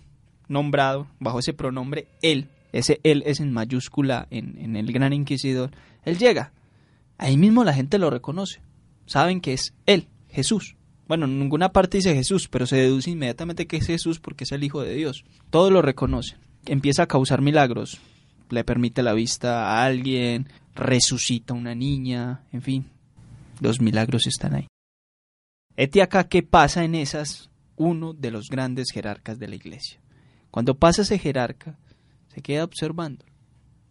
nombrado 0.49 1.09
bajo 1.19 1.41
ese 1.41 1.53
pronombre 1.53 2.07
él, 2.23 2.49
ese 2.73 3.01
él 3.03 3.23
es 3.27 3.41
en 3.41 3.53
mayúscula 3.53 4.27
en, 4.31 4.77
el 4.77 4.93
gran 4.93 5.13
inquisidor, 5.13 5.71
él 6.07 6.17
llega. 6.17 6.53
Ahí 7.19 7.37
mismo 7.37 7.65
la 7.65 7.75
gente 7.75 7.99
lo 7.99 8.09
reconoce. 8.09 8.63
Saben 9.05 9.43
que 9.43 9.53
es 9.53 9.75
él, 9.85 10.09
Jesús. 10.31 10.77
Bueno, 11.07 11.27
en 11.27 11.39
ninguna 11.39 11.73
parte 11.73 11.99
dice 11.99 12.15
Jesús, 12.15 12.49
pero 12.49 12.67
se 12.67 12.77
deduce 12.77 13.11
inmediatamente 13.11 13.67
que 13.67 13.77
es 13.77 13.87
Jesús 13.87 14.19
porque 14.19 14.45
es 14.45 14.53
el 14.53 14.65
Hijo 14.65 14.81
de 14.81 14.95
Dios. 14.95 15.27
Todos 15.51 15.71
lo 15.71 15.83
reconocen. 15.83 16.39
Empieza 16.65 17.03
a 17.03 17.07
causar 17.07 17.43
milagros. 17.43 18.01
Le 18.49 18.65
permite 18.65 19.03
la 19.03 19.13
vista 19.13 19.67
a 19.67 19.85
alguien, 19.85 20.49
resucita 20.75 21.53
a 21.53 21.57
una 21.57 21.75
niña, 21.75 22.45
en 22.53 22.63
fin. 22.63 22.87
Los 23.61 23.83
milagros 23.83 24.27
están 24.27 24.55
ahí. 24.55 24.67
Este 25.77 26.01
acá, 26.01 26.27
¿qué 26.27 26.43
pasa 26.43 26.85
en 26.85 26.95
esas 26.95 27.51
uno 27.77 28.15
de 28.15 28.31
los 28.31 28.49
grandes 28.49 28.91
jerarcas 28.93 29.39
de 29.39 29.49
la 29.49 29.55
iglesia. 29.55 30.01
Cuando 30.51 30.75
pasa 30.75 31.03
ese 31.03 31.19
jerarca, 31.19 31.79
se 32.35 32.43
queda 32.43 32.65
observando 32.65 33.25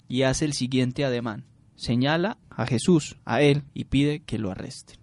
y 0.08 0.24
hace 0.24 0.46
el 0.46 0.54
siguiente 0.54 1.06
ademán. 1.06 1.46
Señala 1.76 2.38
a 2.50 2.66
Jesús, 2.66 3.18
a 3.26 3.42
él, 3.42 3.64
y 3.74 3.86
pide 3.86 4.22
que 4.22 4.38
lo 4.38 4.52
arresten. 4.52 4.98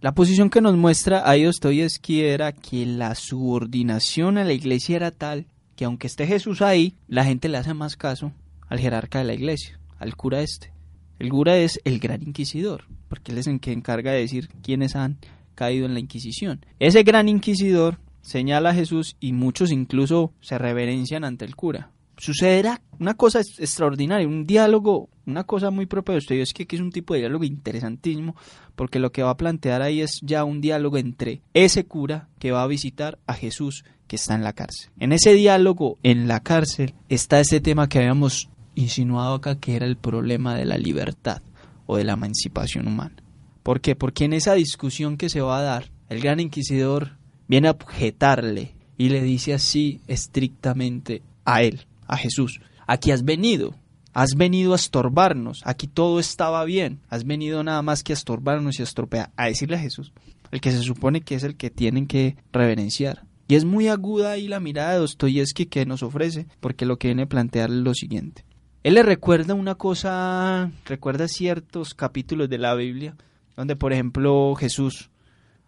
La 0.00 0.14
posición 0.14 0.50
que 0.50 0.60
nos 0.60 0.76
muestra 0.76 1.28
ahí 1.28 1.44
Dostoyevsky 1.44 2.20
era 2.20 2.52
que 2.52 2.86
la 2.86 3.14
subordinación 3.14 4.38
a 4.38 4.44
la 4.44 4.52
iglesia 4.52 4.96
era 4.96 5.10
tal 5.10 5.46
que 5.74 5.84
aunque 5.84 6.06
esté 6.06 6.26
Jesús 6.26 6.62
ahí, 6.62 6.94
la 7.06 7.24
gente 7.24 7.48
le 7.48 7.58
hace 7.58 7.74
más 7.74 7.96
caso 7.96 8.32
al 8.68 8.80
jerarca 8.80 9.18
de 9.18 9.24
la 9.24 9.34
iglesia, 9.34 9.78
al 9.98 10.16
cura 10.16 10.40
este. 10.40 10.72
El 11.18 11.28
cura 11.28 11.56
es 11.56 11.80
el 11.84 11.98
gran 11.98 12.22
inquisidor, 12.22 12.84
porque 13.08 13.32
él 13.32 13.38
es 13.38 13.46
el 13.46 13.60
que 13.60 13.72
encarga 13.72 14.12
de 14.12 14.20
decir 14.20 14.48
quiénes 14.62 14.96
han 14.96 15.18
caído 15.54 15.86
en 15.86 15.94
la 15.94 16.00
Inquisición. 16.00 16.64
Ese 16.78 17.02
gran 17.02 17.28
inquisidor 17.28 17.98
señala 18.22 18.70
a 18.70 18.74
Jesús 18.74 19.16
y 19.20 19.32
muchos 19.32 19.70
incluso 19.70 20.32
se 20.40 20.58
reverencian 20.58 21.24
ante 21.24 21.44
el 21.44 21.56
cura. 21.56 21.90
Sucederá 22.18 22.82
una 22.98 23.14
cosa 23.14 23.40
extraordinaria, 23.40 24.26
un 24.26 24.46
diálogo, 24.46 25.08
una 25.26 25.44
cosa 25.44 25.70
muy 25.70 25.86
propia 25.86 26.12
de 26.12 26.18
usted, 26.18 26.36
es 26.36 26.54
que, 26.54 26.66
es 26.68 26.80
un 26.80 26.92
tipo 26.92 27.14
de 27.14 27.20
diálogo 27.20 27.44
interesantísimo, 27.44 28.36
porque 28.74 28.98
lo 28.98 29.12
que 29.12 29.22
va 29.22 29.30
a 29.30 29.36
plantear 29.36 29.82
ahí 29.82 30.00
es 30.00 30.20
ya 30.22 30.44
un 30.44 30.60
diálogo 30.60 30.98
entre 30.98 31.42
ese 31.52 31.84
cura 31.84 32.28
que 32.38 32.52
va 32.52 32.62
a 32.62 32.66
visitar 32.66 33.18
a 33.26 33.34
Jesús 33.34 33.84
que 34.06 34.16
está 34.16 34.34
en 34.34 34.44
la 34.44 34.52
cárcel. 34.52 34.90
En 35.00 35.12
ese 35.12 35.34
diálogo 35.34 35.98
en 36.02 36.28
la 36.28 36.40
cárcel 36.40 36.94
está 37.08 37.40
este 37.40 37.60
tema 37.60 37.88
que 37.88 37.98
habíamos 37.98 38.48
insinuado 38.76 39.34
acá, 39.34 39.58
que 39.58 39.74
era 39.74 39.86
el 39.86 39.96
problema 39.96 40.54
de 40.54 40.64
la 40.64 40.78
libertad 40.78 41.42
o 41.86 41.96
de 41.96 42.04
la 42.04 42.12
emancipación 42.12 42.86
humana. 42.86 43.16
¿Por 43.62 43.80
qué? 43.80 43.96
Porque 43.96 44.24
en 44.24 44.32
esa 44.32 44.54
discusión 44.54 45.16
que 45.16 45.28
se 45.28 45.40
va 45.40 45.58
a 45.58 45.62
dar, 45.62 45.90
el 46.08 46.20
gran 46.20 46.38
inquisidor 46.38 47.16
viene 47.48 47.68
a 47.68 47.72
objetarle 47.72 48.74
y 48.96 49.08
le 49.08 49.22
dice 49.22 49.54
así 49.54 50.00
estrictamente 50.06 51.22
a 51.44 51.62
él, 51.62 51.86
a 52.06 52.16
Jesús, 52.16 52.60
aquí 52.86 53.10
has 53.10 53.24
venido, 53.24 53.74
has 54.16 54.34
venido 54.34 54.72
a 54.72 54.76
estorbarnos, 54.76 55.60
aquí 55.66 55.88
todo 55.88 56.18
estaba 56.18 56.64
bien, 56.64 57.00
has 57.10 57.26
venido 57.26 57.62
nada 57.62 57.82
más 57.82 58.02
que 58.02 58.14
a 58.14 58.14
estorbarnos 58.14 58.78
y 58.78 58.82
a 58.82 58.84
estropear, 58.84 59.30
a 59.36 59.48
decirle 59.48 59.76
a 59.76 59.80
Jesús, 59.80 60.14
el 60.52 60.62
que 60.62 60.72
se 60.72 60.80
supone 60.80 61.20
que 61.20 61.34
es 61.34 61.42
el 61.42 61.54
que 61.58 61.68
tienen 61.68 62.06
que 62.06 62.34
reverenciar. 62.50 63.26
Y 63.46 63.56
es 63.56 63.66
muy 63.66 63.88
aguda 63.88 64.30
ahí 64.30 64.48
la 64.48 64.58
mirada 64.58 64.92
de 64.92 65.00
Dostoyevsky 65.00 65.66
que 65.66 65.84
nos 65.84 66.02
ofrece, 66.02 66.46
porque 66.60 66.86
lo 66.86 66.98
que 66.98 67.08
viene 67.08 67.24
a 67.24 67.28
plantear 67.28 67.68
es 67.68 67.76
lo 67.76 67.92
siguiente. 67.92 68.46
Él 68.84 68.94
le 68.94 69.02
recuerda 69.02 69.52
una 69.52 69.74
cosa, 69.74 70.70
recuerda 70.86 71.28
ciertos 71.28 71.92
capítulos 71.92 72.48
de 72.48 72.56
la 72.56 72.74
Biblia, 72.74 73.16
donde 73.54 73.76
por 73.76 73.92
ejemplo 73.92 74.54
Jesús 74.54 75.10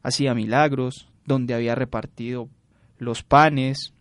hacía 0.02 0.32
milagros, 0.32 1.10
donde 1.26 1.52
había 1.52 1.74
repartido 1.74 2.48
los 2.96 3.22
panes 3.22 3.92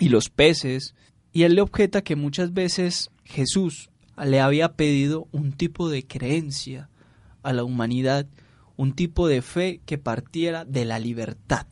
y 0.00 0.08
los 0.08 0.28
peces, 0.28 0.96
y 1.32 1.44
él 1.44 1.54
le 1.54 1.60
objeta 1.60 2.02
que 2.02 2.16
muchas 2.16 2.52
veces 2.52 3.12
Jesús 3.24 3.90
le 4.16 4.40
había 4.40 4.74
pedido 4.74 5.28
un 5.32 5.52
tipo 5.52 5.88
de 5.88 6.06
creencia 6.06 6.88
a 7.42 7.52
la 7.52 7.64
humanidad, 7.64 8.26
un 8.76 8.92
tipo 8.92 9.28
de 9.28 9.42
fe 9.42 9.80
que 9.84 9.98
partiera 9.98 10.64
de 10.64 10.84
la 10.84 10.98
libertad, 10.98 11.66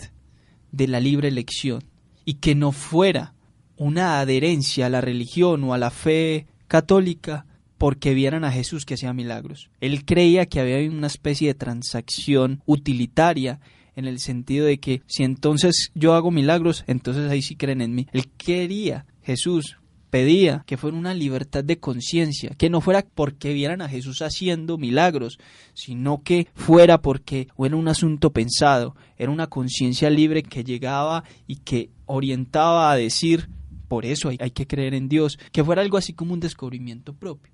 de 0.73 0.89
la 0.89 1.01
libre 1.01 1.29
elección, 1.29 1.85
y 2.25 2.35
que 2.35 2.55
no 2.55 2.73
fuera 2.73 3.35
una 3.77 4.21
adherencia 4.21 4.87
a 4.87 4.91
la 4.91 5.01
religión 5.01 5.65
o 5.65 5.75
a 5.75 5.79
la 5.79 5.91
fe 5.91 6.47
católica 6.69 7.47
porque 7.79 8.13
vieran 8.13 8.45
a 8.45 8.53
Jesús 8.53 8.85
que 8.85 8.95
hacía 8.95 9.15
milagros. 9.15 9.71
Él 9.81 10.05
creía 10.05 10.45
que 10.47 10.61
había 10.61 10.89
una 10.91 11.07
especie 11.07 11.49
de 11.49 11.55
transacción 11.55 12.63
utilitaria 12.67 13.59
en 13.97 14.05
el 14.05 14.19
sentido 14.19 14.67
de 14.67 14.79
que 14.79 15.03
si 15.07 15.25
entonces 15.25 15.91
yo 15.95 16.15
hago 16.15 16.31
milagros, 16.31 16.85
entonces 16.87 17.31
ahí 17.31 17.41
sí 17.41 17.57
creen 17.57 17.81
en 17.81 17.95
mí. 17.95 18.07
Él 18.13 18.29
quería, 18.37 19.07
Jesús 19.23 19.80
pedía 20.11 20.65
que 20.67 20.77
fuera 20.77 20.97
una 20.97 21.15
libertad 21.15 21.65
de 21.65 21.79
conciencia, 21.79 22.51
que 22.59 22.69
no 22.69 22.81
fuera 22.81 23.07
porque 23.15 23.53
vieran 23.53 23.81
a 23.81 23.89
Jesús 23.89 24.23
haciendo 24.23 24.77
milagros, 24.77 25.39
sino 25.73 26.23
que 26.23 26.49
fuera 26.55 27.01
porque 27.01 27.49
era 27.59 27.77
un 27.77 27.89
asunto 27.89 28.33
pensado, 28.33 28.97
era 29.17 29.31
una 29.31 29.47
conciencia 29.47 30.11
libre 30.11 30.43
que 30.43 30.65
llegaba 30.65 31.25
y 31.47 31.57
que 31.57 31.91
orientaba 32.07 32.91
a 32.93 32.97
decir 32.97 33.49
por 33.91 34.07
eso 34.07 34.29
hay, 34.29 34.51
que 34.53 34.69
creer 34.69 34.95
en 34.95 35.09
Dios, 35.09 35.37
que 35.51 35.65
fuera 35.65 35.83
algo 35.83 35.97
así 35.97 36.13
como 36.13 36.33
un 36.33 36.39
descubrimiento 36.39 37.13
propio. 37.13 37.53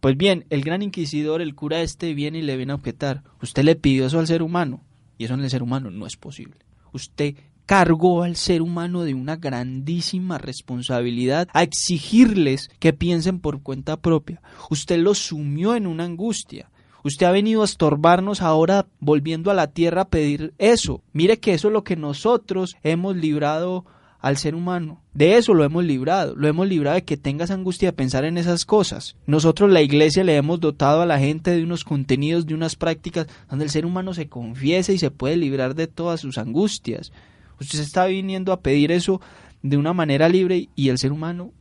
Pues 0.00 0.16
bien, 0.16 0.44
el 0.50 0.62
gran 0.62 0.82
inquisidor, 0.82 1.40
el 1.40 1.54
cura 1.54 1.82
este, 1.82 2.14
viene 2.14 2.38
y 2.38 2.42
le 2.42 2.56
viene 2.56 2.72
a 2.72 2.74
objetar, 2.74 3.22
usted 3.40 3.62
le 3.62 3.76
pidió 3.76 4.06
eso 4.06 4.18
al 4.18 4.26
ser 4.26 4.42
humano, 4.42 4.82
y 5.18 5.24
eso 5.24 5.34
en 5.34 5.40
el 5.40 5.50
ser 5.50 5.62
humano 5.62 5.92
no 5.92 6.04
es 6.04 6.16
posible. 6.16 6.56
Usted 6.92 7.36
cargó 7.68 8.22
al 8.22 8.34
ser 8.36 8.62
humano 8.62 9.02
de 9.02 9.12
una 9.12 9.36
grandísima 9.36 10.38
responsabilidad 10.38 11.48
a 11.52 11.62
exigirles 11.62 12.70
que 12.78 12.94
piensen 12.94 13.40
por 13.40 13.62
cuenta 13.62 13.98
propia. 13.98 14.40
Usted 14.70 14.96
los 14.96 15.18
sumió 15.18 15.74
en 15.74 15.86
una 15.86 16.04
angustia. 16.04 16.70
Usted 17.04 17.26
ha 17.26 17.30
venido 17.30 17.60
a 17.60 17.66
estorbarnos 17.66 18.40
ahora 18.40 18.86
volviendo 19.00 19.50
a 19.50 19.54
la 19.54 19.66
tierra 19.66 20.00
a 20.00 20.08
pedir 20.08 20.54
eso. 20.56 21.02
Mire 21.12 21.40
que 21.40 21.52
eso 21.52 21.68
es 21.68 21.74
lo 21.74 21.84
que 21.84 21.94
nosotros 21.94 22.74
hemos 22.82 23.16
librado 23.16 23.84
al 24.18 24.38
ser 24.38 24.54
humano. 24.54 25.02
De 25.12 25.36
eso 25.36 25.52
lo 25.52 25.62
hemos 25.62 25.84
librado, 25.84 26.34
lo 26.36 26.48
hemos 26.48 26.66
librado 26.66 26.94
de 26.94 27.04
que 27.04 27.18
tengas 27.18 27.50
angustia 27.50 27.90
de 27.90 27.96
pensar 27.96 28.24
en 28.24 28.38
esas 28.38 28.64
cosas. 28.64 29.14
Nosotros 29.26 29.70
la 29.70 29.82
iglesia 29.82 30.24
le 30.24 30.36
hemos 30.36 30.58
dotado 30.58 31.02
a 31.02 31.06
la 31.06 31.18
gente 31.18 31.50
de 31.50 31.64
unos 31.64 31.84
contenidos, 31.84 32.46
de 32.46 32.54
unas 32.54 32.76
prácticas 32.76 33.26
donde 33.50 33.66
el 33.66 33.70
ser 33.70 33.84
humano 33.84 34.14
se 34.14 34.30
confiese 34.30 34.94
y 34.94 34.98
se 34.98 35.10
puede 35.10 35.36
librar 35.36 35.74
de 35.74 35.86
todas 35.86 36.20
sus 36.20 36.38
angustias. 36.38 37.12
Usted 37.60 37.78
se 37.78 37.84
está 37.84 38.06
viniendo 38.06 38.52
a 38.52 38.60
pedir 38.60 38.92
eso 38.92 39.20
de 39.62 39.76
una 39.76 39.92
manera 39.92 40.28
libre 40.28 40.68
y 40.74 40.88
el 40.88 40.98
ser 40.98 41.12
humano 41.12 41.52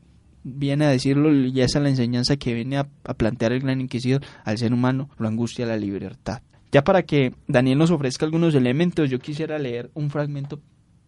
viene 0.43 0.85
a 0.85 0.89
decirlo 0.89 1.33
y 1.33 1.59
esa 1.61 1.79
es 1.79 1.83
la 1.83 1.89
enseñanza 1.89 2.37
que 2.37 2.53
viene 2.53 2.77
a, 2.77 2.87
plantear 3.17 3.51
el 3.51 3.61
gran 3.61 3.81
inquisidor 3.81 4.21
al 4.45 4.57
ser 4.57 4.73
humano, 4.73 5.09
lo 5.17 5.27
angustia 5.27 5.65
la 5.65 5.77
libertad. 5.77 6.41
Ya 6.71 6.83
para 6.83 7.03
que 7.03 7.33
Daniel 7.47 7.77
nos 7.77 7.91
ofrezca 7.91 8.25
algunos 8.25 8.53
elementos, 8.55 9.09
yo 9.09 9.19
quisiera 9.19 9.57
leer 9.57 9.89
un 9.93 10.09
fragmento 10.09 10.61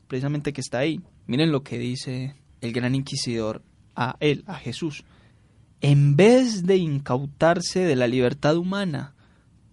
precisamente 0.08 0.54
que 0.54 0.62
está 0.62 0.80
ahí. 0.80 1.02
Miren 1.28 1.52
lo 1.52 1.64
que 1.64 1.78
dice 1.78 2.36
el 2.62 2.74
gran 2.74 2.96
inquisidor 2.96 3.62
a 3.96 4.18
él, 4.20 4.44
a 4.48 4.56
Jesús. 4.56 5.04
En 5.82 6.16
vez 6.16 6.66
de 6.66 6.78
incautarse 6.78 7.82
de 7.82 7.96
la 7.96 8.08
libertad 8.08 8.58
humana, 8.58 9.14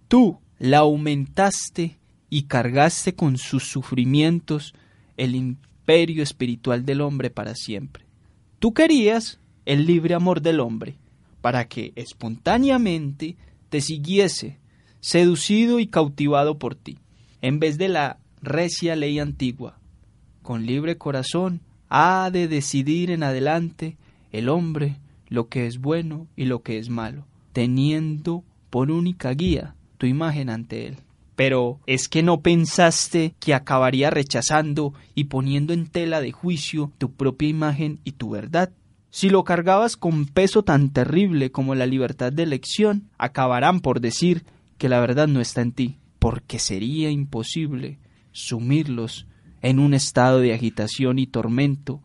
tú 0.08 0.38
la 0.58 0.78
aumentaste 0.78 1.98
y 2.30 2.42
cargaste 2.42 3.14
con 3.14 3.38
sus 3.38 3.64
sufrimientos 3.64 4.74
el 5.16 5.34
imperio 5.34 6.22
espiritual 6.22 6.84
del 6.84 7.00
hombre 7.00 7.30
para 7.30 7.54
siempre. 7.54 8.04
Tú 8.58 8.74
querías 8.74 9.40
el 9.64 9.86
libre 9.86 10.14
amor 10.14 10.40
del 10.42 10.60
hombre, 10.60 10.96
para 11.40 11.68
que 11.68 11.92
espontáneamente 11.96 13.36
te 13.68 13.80
siguiese, 13.80 14.58
seducido 15.00 15.78
y 15.78 15.86
cautivado 15.86 16.58
por 16.58 16.74
ti, 16.74 16.98
en 17.42 17.60
vez 17.60 17.78
de 17.78 17.88
la 17.88 18.18
recia 18.42 18.96
ley 18.96 19.18
antigua, 19.18 19.78
con 20.42 20.66
libre 20.66 20.96
corazón, 20.96 21.60
ha 21.88 22.30
de 22.32 22.48
decidir 22.48 23.10
en 23.10 23.22
adelante 23.22 23.96
el 24.32 24.48
hombre 24.48 24.96
lo 25.28 25.48
que 25.48 25.66
es 25.66 25.78
bueno 25.78 26.26
y 26.36 26.44
lo 26.44 26.62
que 26.62 26.78
es 26.78 26.88
malo, 26.88 27.26
teniendo 27.52 28.44
por 28.70 28.90
única 28.90 29.30
guía 29.30 29.74
tu 29.98 30.06
imagen 30.06 30.50
ante 30.50 30.86
él. 30.86 30.96
Pero 31.36 31.80
es 31.86 32.08
que 32.08 32.22
no 32.22 32.40
pensaste 32.40 33.34
que 33.38 33.54
acabaría 33.54 34.10
rechazando 34.10 34.94
y 35.14 35.24
poniendo 35.24 35.72
en 35.72 35.86
tela 35.86 36.20
de 36.20 36.32
juicio 36.32 36.92
tu 36.98 37.12
propia 37.12 37.48
imagen 37.48 38.00
y 38.04 38.12
tu 38.12 38.30
verdad. 38.30 38.72
Si 39.10 39.30
lo 39.30 39.44
cargabas 39.44 39.96
con 39.96 40.26
peso 40.26 40.62
tan 40.62 40.90
terrible 40.90 41.52
como 41.52 41.74
la 41.74 41.86
libertad 41.86 42.32
de 42.32 42.42
elección, 42.42 43.08
acabarán 43.18 43.80
por 43.80 44.00
decir 44.00 44.44
que 44.78 44.88
la 44.88 45.00
verdad 45.00 45.28
no 45.28 45.40
está 45.40 45.62
en 45.62 45.72
ti, 45.72 45.98
porque 46.18 46.58
sería 46.58 47.10
imposible 47.10 47.98
sumirlos 48.32 49.26
en 49.62 49.78
un 49.78 49.94
estado 49.94 50.40
de 50.40 50.52
agitación 50.52 51.18
y 51.18 51.26
tormento 51.26 52.02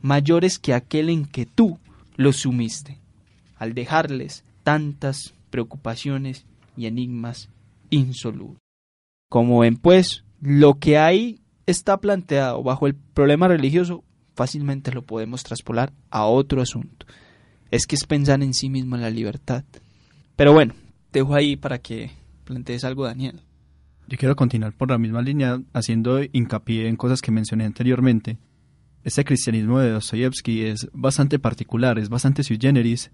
mayores 0.00 0.58
que 0.58 0.74
aquel 0.74 1.08
en 1.08 1.24
que 1.24 1.46
tú 1.46 1.78
los 2.16 2.36
sumiste, 2.36 3.00
al 3.56 3.74
dejarles 3.74 4.44
tantas 4.62 5.34
preocupaciones 5.50 6.46
y 6.76 6.86
enigmas 6.86 7.48
insolubles. 7.90 8.63
Como 9.34 9.58
ven, 9.58 9.74
pues, 9.74 10.22
lo 10.40 10.78
que 10.78 10.96
hay 10.96 11.40
está 11.66 12.00
planteado 12.00 12.62
bajo 12.62 12.86
el 12.86 12.94
problema 12.94 13.48
religioso, 13.48 14.04
fácilmente 14.36 14.92
lo 14.92 15.02
podemos 15.02 15.42
traspolar 15.42 15.92
a 16.08 16.24
otro 16.26 16.62
asunto. 16.62 17.04
Es 17.72 17.88
que 17.88 17.96
es 17.96 18.04
pensar 18.04 18.44
en 18.44 18.54
sí 18.54 18.70
mismo 18.70 18.94
en 18.94 19.02
la 19.02 19.10
libertad. 19.10 19.64
Pero 20.36 20.52
bueno, 20.52 20.74
dejo 21.12 21.34
ahí 21.34 21.56
para 21.56 21.78
que 21.78 22.12
plantees 22.44 22.84
algo, 22.84 23.06
Daniel. 23.06 23.40
Yo 24.06 24.18
quiero 24.18 24.36
continuar 24.36 24.72
por 24.72 24.90
la 24.90 24.98
misma 24.98 25.20
línea, 25.20 25.60
haciendo 25.72 26.20
hincapié 26.22 26.86
en 26.86 26.94
cosas 26.94 27.20
que 27.20 27.32
mencioné 27.32 27.64
anteriormente. 27.64 28.38
Este 29.02 29.24
cristianismo 29.24 29.80
de 29.80 29.90
Dostoyevsky 29.90 30.62
es 30.62 30.88
bastante 30.92 31.40
particular, 31.40 31.98
es 31.98 32.08
bastante 32.08 32.44
sui 32.44 32.56
generis, 32.60 33.10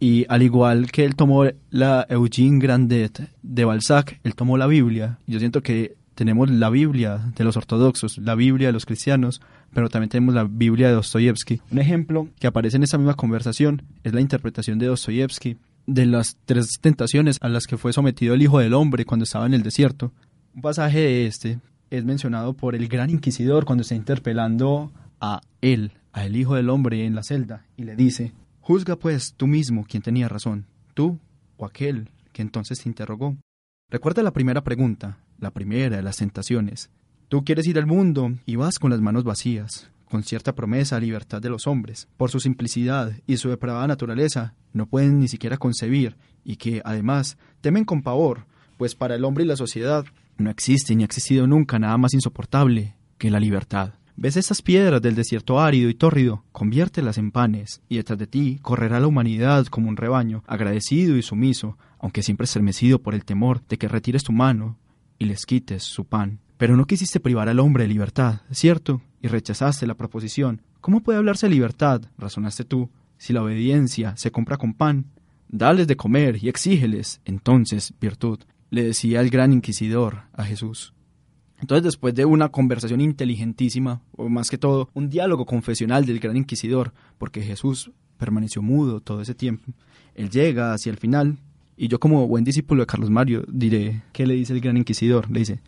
y 0.00 0.26
al 0.28 0.42
igual 0.42 0.90
que 0.90 1.04
él 1.04 1.16
tomó 1.16 1.44
la 1.70 2.06
Eugene 2.08 2.58
Grandet 2.58 3.30
de 3.42 3.64
Balzac, 3.64 4.20
él 4.22 4.34
tomó 4.34 4.56
la 4.56 4.66
Biblia. 4.66 5.18
Yo 5.26 5.38
siento 5.38 5.62
que 5.62 5.96
tenemos 6.14 6.50
la 6.50 6.70
Biblia 6.70 7.32
de 7.36 7.44
los 7.44 7.56
ortodoxos, 7.56 8.18
la 8.18 8.34
Biblia 8.34 8.68
de 8.68 8.72
los 8.72 8.86
cristianos, 8.86 9.40
pero 9.72 9.88
también 9.88 10.08
tenemos 10.08 10.34
la 10.34 10.44
Biblia 10.44 10.88
de 10.88 10.94
Dostoyevsky. 10.94 11.60
Un 11.70 11.78
ejemplo 11.78 12.28
que 12.38 12.46
aparece 12.46 12.76
en 12.76 12.82
esa 12.82 12.98
misma 12.98 13.14
conversación 13.14 13.82
es 14.04 14.12
la 14.12 14.20
interpretación 14.20 14.78
de 14.78 14.86
Dostoyevsky 14.86 15.56
de 15.86 16.06
las 16.06 16.36
tres 16.44 16.78
tentaciones 16.80 17.38
a 17.40 17.48
las 17.48 17.66
que 17.66 17.78
fue 17.78 17.92
sometido 17.92 18.34
el 18.34 18.42
Hijo 18.42 18.58
del 18.58 18.74
Hombre 18.74 19.04
cuando 19.04 19.24
estaba 19.24 19.46
en 19.46 19.54
el 19.54 19.62
desierto. 19.62 20.12
Un 20.54 20.62
pasaje 20.62 21.00
de 21.00 21.26
este 21.26 21.60
es 21.90 22.04
mencionado 22.04 22.52
por 22.52 22.74
el 22.74 22.88
gran 22.88 23.10
inquisidor 23.10 23.64
cuando 23.64 23.82
está 23.82 23.94
interpelando 23.94 24.92
a 25.20 25.40
él, 25.62 25.92
a 26.12 26.26
el 26.26 26.36
Hijo 26.36 26.54
del 26.54 26.68
Hombre 26.68 27.06
en 27.06 27.14
la 27.14 27.22
celda, 27.22 27.64
y 27.76 27.84
le 27.84 27.96
dice, 27.96 28.32
Juzga 28.68 28.96
pues 28.96 29.32
tú 29.34 29.46
mismo 29.46 29.86
quién 29.88 30.02
tenía 30.02 30.28
razón, 30.28 30.66
tú 30.92 31.18
o 31.56 31.64
aquel 31.64 32.10
que 32.34 32.42
entonces 32.42 32.78
te 32.78 32.90
interrogó. 32.90 33.34
Recuerda 33.88 34.22
la 34.22 34.34
primera 34.34 34.62
pregunta, 34.62 35.20
la 35.38 35.52
primera 35.52 35.96
de 35.96 36.02
las 36.02 36.18
tentaciones. 36.18 36.90
Tú 37.28 37.46
quieres 37.46 37.66
ir 37.66 37.78
al 37.78 37.86
mundo 37.86 38.30
y 38.44 38.56
vas 38.56 38.78
con 38.78 38.90
las 38.90 39.00
manos 39.00 39.24
vacías 39.24 39.90
con 40.04 40.22
cierta 40.22 40.54
promesa 40.54 40.96
a 40.96 41.00
libertad 41.00 41.40
de 41.40 41.48
los 41.48 41.66
hombres, 41.66 42.08
por 42.18 42.30
su 42.30 42.40
simplicidad 42.40 43.12
y 43.26 43.38
su 43.38 43.48
depravada 43.48 43.86
naturaleza, 43.86 44.54
no 44.74 44.84
pueden 44.84 45.18
ni 45.18 45.28
siquiera 45.28 45.56
concebir, 45.56 46.18
y 46.44 46.56
que, 46.56 46.82
además, 46.84 47.38
temen 47.62 47.86
con 47.86 48.02
pavor, 48.02 48.44
pues 48.76 48.94
para 48.94 49.14
el 49.14 49.24
hombre 49.24 49.44
y 49.44 49.46
la 49.46 49.56
sociedad 49.56 50.04
no 50.36 50.50
existe 50.50 50.94
ni 50.94 51.04
ha 51.04 51.06
existido 51.06 51.46
nunca 51.46 51.78
nada 51.78 51.96
más 51.96 52.12
insoportable 52.12 52.96
que 53.16 53.30
la 53.30 53.40
libertad. 53.40 53.97
¿Ves 54.20 54.36
esas 54.36 54.62
piedras 54.62 55.00
del 55.00 55.14
desierto 55.14 55.60
árido 55.60 55.88
y 55.88 55.94
tórrido? 55.94 56.42
Conviértelas 56.50 57.18
en 57.18 57.30
panes, 57.30 57.82
y 57.88 57.98
detrás 57.98 58.18
de 58.18 58.26
ti 58.26 58.58
correrá 58.62 58.98
la 58.98 59.06
humanidad 59.06 59.66
como 59.66 59.88
un 59.88 59.96
rebaño, 59.96 60.42
agradecido 60.48 61.16
y 61.16 61.22
sumiso, 61.22 61.78
aunque 62.00 62.24
siempre 62.24 62.46
estremecido 62.46 63.00
por 63.00 63.14
el 63.14 63.24
temor 63.24 63.62
de 63.68 63.78
que 63.78 63.86
retires 63.86 64.24
tu 64.24 64.32
mano 64.32 64.76
y 65.20 65.26
les 65.26 65.46
quites 65.46 65.84
su 65.84 66.04
pan. 66.04 66.40
Pero 66.56 66.76
no 66.76 66.84
quisiste 66.84 67.20
privar 67.20 67.48
al 67.48 67.60
hombre 67.60 67.84
de 67.84 67.90
libertad, 67.90 68.40
¿cierto? 68.50 69.02
Y 69.22 69.28
rechazaste 69.28 69.86
la 69.86 69.94
proposición. 69.94 70.62
¿Cómo 70.80 71.00
puede 71.00 71.18
hablarse 71.18 71.46
de 71.46 71.54
libertad? 71.54 72.02
razonaste 72.18 72.64
tú, 72.64 72.90
si 73.18 73.32
la 73.32 73.44
obediencia 73.44 74.16
se 74.16 74.32
compra 74.32 74.56
con 74.56 74.74
pan. 74.74 75.04
Dales 75.48 75.86
de 75.86 75.96
comer 75.96 76.42
y 76.42 76.48
exígeles, 76.48 77.20
entonces, 77.24 77.94
virtud, 78.00 78.40
le 78.70 78.82
decía 78.82 79.20
el 79.20 79.30
gran 79.30 79.52
inquisidor 79.52 80.22
a 80.32 80.42
Jesús. 80.42 80.92
Entonces, 81.60 81.84
después 81.84 82.14
de 82.14 82.24
una 82.24 82.50
conversación 82.50 83.00
inteligentísima, 83.00 84.00
o 84.16 84.28
más 84.28 84.48
que 84.48 84.58
todo, 84.58 84.90
un 84.94 85.08
diálogo 85.08 85.44
confesional 85.44 86.04
del 86.04 86.20
gran 86.20 86.36
inquisidor, 86.36 86.92
porque 87.18 87.42
Jesús 87.42 87.90
permaneció 88.16 88.62
mudo 88.62 89.00
todo 89.00 89.22
ese 89.22 89.34
tiempo, 89.34 89.72
él 90.14 90.30
llega 90.30 90.72
hacia 90.72 90.90
el 90.90 90.98
final, 90.98 91.38
y 91.76 91.88
yo 91.88 92.00
como 92.00 92.26
buen 92.26 92.44
discípulo 92.44 92.82
de 92.82 92.86
Carlos 92.86 93.10
Mario 93.10 93.44
diré, 93.48 94.02
¿qué 94.12 94.26
le 94.26 94.34
dice 94.34 94.52
el 94.52 94.60
gran 94.60 94.76
inquisidor? 94.76 95.30
Le 95.30 95.40
dice, 95.40 95.60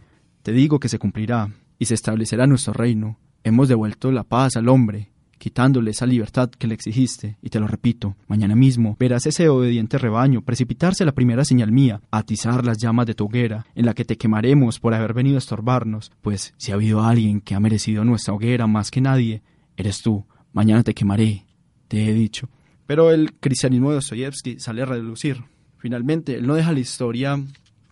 te 0.43 0.53
digo 0.53 0.81
que 0.81 0.89
se 0.89 0.99
cumplirá 0.99 1.53
y 1.79 1.85
se 1.85 1.95
establecerá 1.95 2.47
nuestro 2.47 2.73
reino. 2.73 3.17
Hemos 3.45 3.69
devuelto 3.69 4.11
la 4.11 4.25
paz 4.25 4.57
al 4.57 4.69
hombre, 4.69 5.11
quitándole 5.41 5.93
esa 5.93 6.05
libertad 6.05 6.51
que 6.51 6.67
le 6.67 6.75
exigiste, 6.75 7.39
y 7.41 7.49
te 7.49 7.61
lo 7.61 7.67
repito, 7.67 8.15
mañana 8.29 8.55
mismo 8.55 8.95
verás 9.01 9.25
ese 9.25 9.49
obediente 9.49 9.97
rebaño 9.97 10.43
precipitarse 10.43 11.03
a 11.03 11.07
la 11.07 11.15
primera 11.15 11.47
señal 11.47 11.73
mía, 11.73 12.03
atizar 12.11 12.63
las 12.67 12.77
llamas 12.77 13.07
de 13.07 13.15
tu 13.15 13.25
hoguera, 13.25 13.65
en 13.75 13.87
la 13.87 13.95
que 13.95 14.05
te 14.05 14.19
quemaremos 14.19 14.79
por 14.79 14.93
haber 14.93 15.15
venido 15.15 15.37
a 15.37 15.39
estorbarnos, 15.39 16.13
pues 16.21 16.53
si 16.59 16.73
ha 16.73 16.75
habido 16.75 17.03
alguien 17.03 17.41
que 17.41 17.55
ha 17.55 17.61
merecido 17.61 18.05
nuestra 18.05 18.35
hoguera 18.35 18.67
más 18.67 18.91
que 18.91 19.01
nadie, 19.01 19.43
eres 19.79 20.03
tú, 20.03 20.27
mañana 20.53 20.83
te 20.83 20.93
quemaré, 20.93 21.47
te 21.89 22.11
he 22.11 22.13
dicho. 22.13 22.51
Pero 22.87 23.11
el 23.11 23.33
cristianismo 23.33 23.89
de 23.89 23.95
Dostoyevsky 23.95 24.61
sale 24.61 24.83
a 24.83 24.85
relucir. 24.85 25.43
Finalmente, 25.79 26.35
él 26.35 26.47
no 26.47 26.55
deja 26.55 26.73
la 26.73 26.81
historia, 26.81 27.43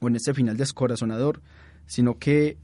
o 0.00 0.08
en 0.08 0.16
este 0.16 0.34
final 0.34 0.58
descorazonador, 0.58 1.40
sino 1.86 2.18
que, 2.18 2.58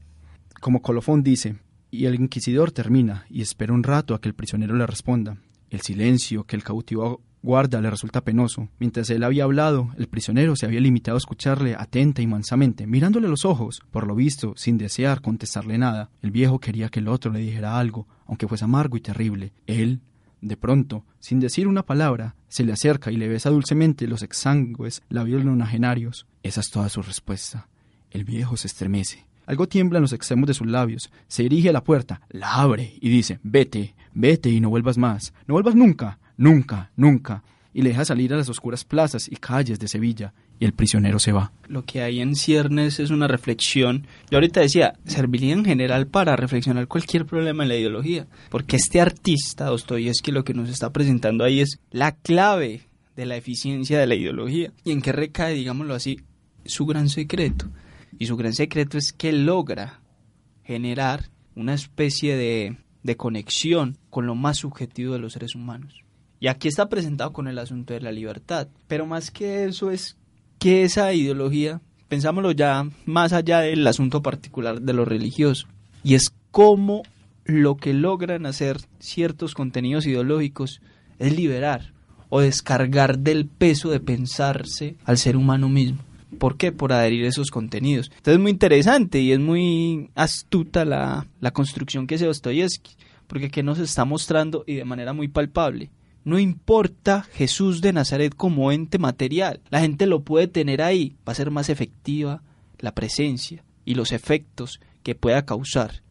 como 0.61 0.83
Colofón 0.83 1.23
dice, 1.23 1.55
y 1.95 2.05
el 2.05 2.15
inquisidor 2.15 2.71
termina 2.71 3.25
y 3.29 3.41
espera 3.41 3.73
un 3.73 3.83
rato 3.83 4.13
a 4.13 4.21
que 4.21 4.29
el 4.29 4.35
prisionero 4.35 4.75
le 4.75 4.85
responda. 4.85 5.37
El 5.69 5.81
silencio 5.81 6.43
que 6.43 6.55
el 6.55 6.63
cautivo 6.63 7.21
guarda 7.45 7.79
le 7.79 7.89
resulta 7.89 8.23
penoso. 8.23 8.67
Mientras 8.79 9.09
él 9.09 9.23
había 9.23 9.43
hablado, 9.43 9.91
el 9.97 10.07
prisionero 10.07 10.55
se 10.55 10.65
había 10.65 10.81
limitado 10.81 11.15
a 11.15 11.19
escucharle 11.19 11.75
atenta 11.77 12.21
y 12.21 12.27
mansamente, 12.27 12.87
mirándole 12.87 13.27
los 13.27 13.45
ojos, 13.45 13.81
por 13.91 14.07
lo 14.07 14.15
visto, 14.15 14.53
sin 14.57 14.77
desear 14.77 15.21
contestarle 15.21 15.77
nada. 15.77 16.09
El 16.21 16.31
viejo 16.31 16.59
quería 16.59 16.89
que 16.89 16.99
el 16.99 17.07
otro 17.07 17.31
le 17.31 17.39
dijera 17.39 17.79
algo, 17.79 18.07
aunque 18.25 18.47
fuese 18.47 18.65
amargo 18.65 18.97
y 18.97 19.01
terrible. 19.01 19.53
Él 19.67 20.01
De 20.41 20.57
pronto, 20.57 21.05
sin 21.19 21.39
decir 21.39 21.67
una 21.67 21.83
palabra, 21.83 22.35
se 22.49 22.63
le 22.63 22.73
acerca 22.73 23.11
y 23.11 23.17
le 23.17 23.27
besa 23.27 23.49
dulcemente 23.49 24.07
los 24.07 24.21
exangües 24.21 25.01
labios 25.09 25.43
nonagenarios. 25.43 26.27
Esa 26.43 26.59
es 26.59 26.69
toda 26.69 26.89
su 26.89 27.01
respuesta. 27.01 27.67
El 28.11 28.25
viejo 28.25 28.55
se 28.57 28.67
estremece. 28.67 29.25
Algo 29.45 29.67
tiembla 29.67 29.99
en 29.99 30.03
los 30.03 30.13
extremos 30.13 30.47
de 30.47 30.53
sus 30.53 30.67
labios. 30.67 31.11
Se 31.27 31.43
dirige 31.43 31.69
a 31.69 31.73
la 31.73 31.83
puerta, 31.83 32.21
la 32.29 32.53
abre 32.53 32.93
y 32.99 33.09
dice, 33.09 33.39
vete, 33.43 33.95
vete 34.13 34.49
y 34.49 34.59
no 34.59 34.69
vuelvas 34.69 34.97
más. 34.97 35.33
No 35.47 35.53
vuelvas 35.53 35.75
nunca, 35.75 36.19
nunca, 36.37 36.91
nunca. 36.95 37.43
Y 37.73 37.81
le 37.81 37.89
deja 37.89 38.05
salir 38.05 38.33
a 38.33 38.37
las 38.37 38.49
oscuras 38.49 38.85
plazas 38.85 39.27
y 39.29 39.35
calles 39.35 39.79
de 39.79 39.87
Sevilla. 39.87 40.33
Y 40.57 40.63
el 40.63 40.71
prisionero 40.71 41.19
se 41.19 41.33
va. 41.33 41.51
Lo 41.67 41.83
que 41.83 42.01
hay 42.01 42.21
en 42.21 42.35
ciernes 42.35 43.01
es 43.01 43.09
una 43.09 43.27
reflexión. 43.27 44.07
Yo 44.31 44.37
ahorita 44.37 44.61
decía, 44.61 44.93
serviría 45.05 45.51
en 45.51 45.65
general 45.65 46.07
para 46.07 46.37
reflexionar 46.37 46.87
cualquier 46.87 47.25
problema 47.25 47.63
en 47.63 47.69
la 47.69 47.75
ideología. 47.75 48.27
Porque 48.49 48.77
este 48.77 49.01
artista, 49.01 49.65
Dostoyevsky, 49.65 50.31
lo 50.31 50.45
que 50.45 50.53
nos 50.53 50.69
está 50.69 50.93
presentando 50.93 51.43
ahí 51.43 51.59
es 51.59 51.79
la 51.91 52.13
clave 52.13 52.83
de 53.17 53.25
la 53.25 53.35
eficiencia 53.35 53.99
de 53.99 54.07
la 54.07 54.15
ideología. 54.15 54.71
Y 54.85 54.91
en 54.91 55.01
qué 55.01 55.11
recae, 55.11 55.55
digámoslo 55.55 55.93
así, 55.93 56.21
su 56.65 56.85
gran 56.85 57.09
secreto. 57.09 57.67
Y 58.17 58.27
su 58.27 58.37
gran 58.37 58.53
secreto 58.53 58.97
es 58.97 59.13
que 59.13 59.31
logra 59.31 59.99
generar 60.63 61.29
una 61.55 61.73
especie 61.73 62.35
de, 62.35 62.77
de 63.03 63.17
conexión 63.17 63.97
con 64.09 64.25
lo 64.25 64.35
más 64.35 64.57
subjetivo 64.57 65.13
de 65.13 65.19
los 65.19 65.33
seres 65.33 65.55
humanos. 65.55 66.03
Y 66.39 66.47
aquí 66.47 66.67
está 66.67 66.89
presentado 66.89 67.33
con 67.33 67.47
el 67.47 67.57
asunto 67.57 67.93
de 67.93 68.01
la 68.01 68.11
libertad. 68.11 68.67
Pero 68.87 69.05
más 69.05 69.31
que 69.31 69.65
eso 69.65 69.91
es 69.91 70.17
que 70.59 70.83
esa 70.83 71.13
ideología, 71.13 71.81
pensámoslo 72.07 72.51
ya 72.51 72.87
más 73.05 73.33
allá 73.33 73.59
del 73.59 73.85
asunto 73.87 74.21
particular 74.21 74.81
de 74.81 74.93
lo 74.93 75.05
religioso, 75.05 75.67
y 76.03 76.15
es 76.15 76.33
cómo 76.51 77.03
lo 77.45 77.77
que 77.77 77.93
logran 77.93 78.45
hacer 78.45 78.77
ciertos 78.99 79.53
contenidos 79.53 80.05
ideológicos 80.05 80.81
es 81.19 81.35
liberar 81.35 81.93
o 82.29 82.41
descargar 82.41 83.19
del 83.19 83.45
peso 83.45 83.91
de 83.91 83.99
pensarse 83.99 84.95
al 85.05 85.17
ser 85.17 85.37
humano 85.37 85.69
mismo. 85.69 85.99
¿Por 86.37 86.57
qué? 86.57 86.71
Por 86.71 86.91
adherir 86.91 87.25
a 87.25 87.29
esos 87.29 87.51
contenidos. 87.51 88.07
Entonces 88.07 88.35
es 88.35 88.39
muy 88.39 88.51
interesante 88.51 89.19
y 89.19 89.31
es 89.31 89.39
muy 89.39 90.09
astuta 90.15 90.85
la, 90.85 91.27
la 91.39 91.51
construcción 91.51 92.07
que 92.07 92.15
hace 92.15 92.25
Dostoyevsky, 92.25 92.95
porque 93.27 93.49
que 93.49 93.63
nos 93.63 93.79
está 93.79 94.05
mostrando 94.05 94.63
y 94.67 94.75
de 94.75 94.85
manera 94.85 95.13
muy 95.13 95.27
palpable. 95.27 95.91
No 96.23 96.39
importa 96.39 97.21
Jesús 97.33 97.81
de 97.81 97.93
Nazaret 97.93 98.33
como 98.35 98.71
ente 98.71 98.97
material, 98.97 99.61
la 99.69 99.79
gente 99.79 100.07
lo 100.07 100.23
puede 100.23 100.47
tener 100.47 100.81
ahí, 100.81 101.15
va 101.27 101.33
a 101.33 101.35
ser 101.35 101.51
más 101.51 101.69
efectiva 101.69 102.41
la 102.79 102.93
presencia 102.93 103.63
y 103.85 103.93
los 103.93 104.11
efectos 104.11 104.79
que 105.03 105.13
pueda 105.13 105.45
causar 105.45 106.01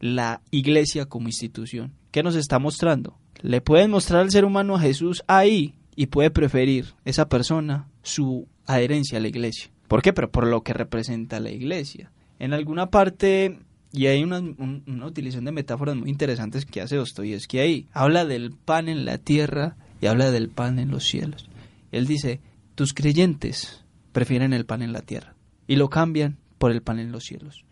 la 0.00 0.42
iglesia 0.50 1.06
como 1.06 1.28
institución. 1.28 1.92
¿Qué 2.10 2.22
nos 2.22 2.34
está 2.34 2.58
mostrando? 2.58 3.16
Le 3.42 3.60
pueden 3.60 3.92
mostrar 3.92 4.22
al 4.22 4.30
ser 4.30 4.44
humano 4.44 4.74
a 4.74 4.80
Jesús 4.80 5.22
ahí 5.28 5.74
y 5.94 6.06
puede 6.06 6.30
preferir 6.30 6.94
esa 7.04 7.28
persona 7.28 7.86
su 8.02 8.48
adherencia 8.66 9.18
a 9.18 9.20
la 9.20 9.28
iglesia. 9.28 9.70
¿Por 9.88 10.02
qué? 10.02 10.12
Pero 10.12 10.30
por 10.30 10.46
lo 10.46 10.62
que 10.62 10.72
representa 10.72 11.40
la 11.40 11.50
iglesia. 11.50 12.12
En 12.38 12.52
alguna 12.52 12.90
parte, 12.90 13.58
y 13.92 14.06
hay 14.06 14.22
una, 14.22 14.38
una 14.38 15.06
utilización 15.06 15.44
de 15.44 15.52
metáforas 15.52 15.96
muy 15.96 16.10
interesantes 16.10 16.64
que 16.64 16.80
hace 16.80 16.96
Dostoyevsky 16.96 17.58
ahí. 17.58 17.88
Habla 17.92 18.24
del 18.24 18.52
pan 18.52 18.88
en 18.88 19.04
la 19.04 19.18
tierra 19.18 19.76
y 20.00 20.06
habla 20.06 20.30
del 20.30 20.48
pan 20.48 20.78
en 20.78 20.90
los 20.90 21.04
cielos. 21.04 21.48
Él 21.92 22.06
dice, 22.06 22.40
tus 22.74 22.94
creyentes 22.94 23.84
prefieren 24.12 24.52
el 24.52 24.64
pan 24.64 24.82
en 24.82 24.92
la 24.92 25.02
tierra 25.02 25.34
y 25.66 25.76
lo 25.76 25.90
cambian 25.90 26.38
por 26.58 26.70
el 26.70 26.82
pan 26.82 26.98
en 26.98 27.12
los 27.12 27.24
cielos. 27.24 27.64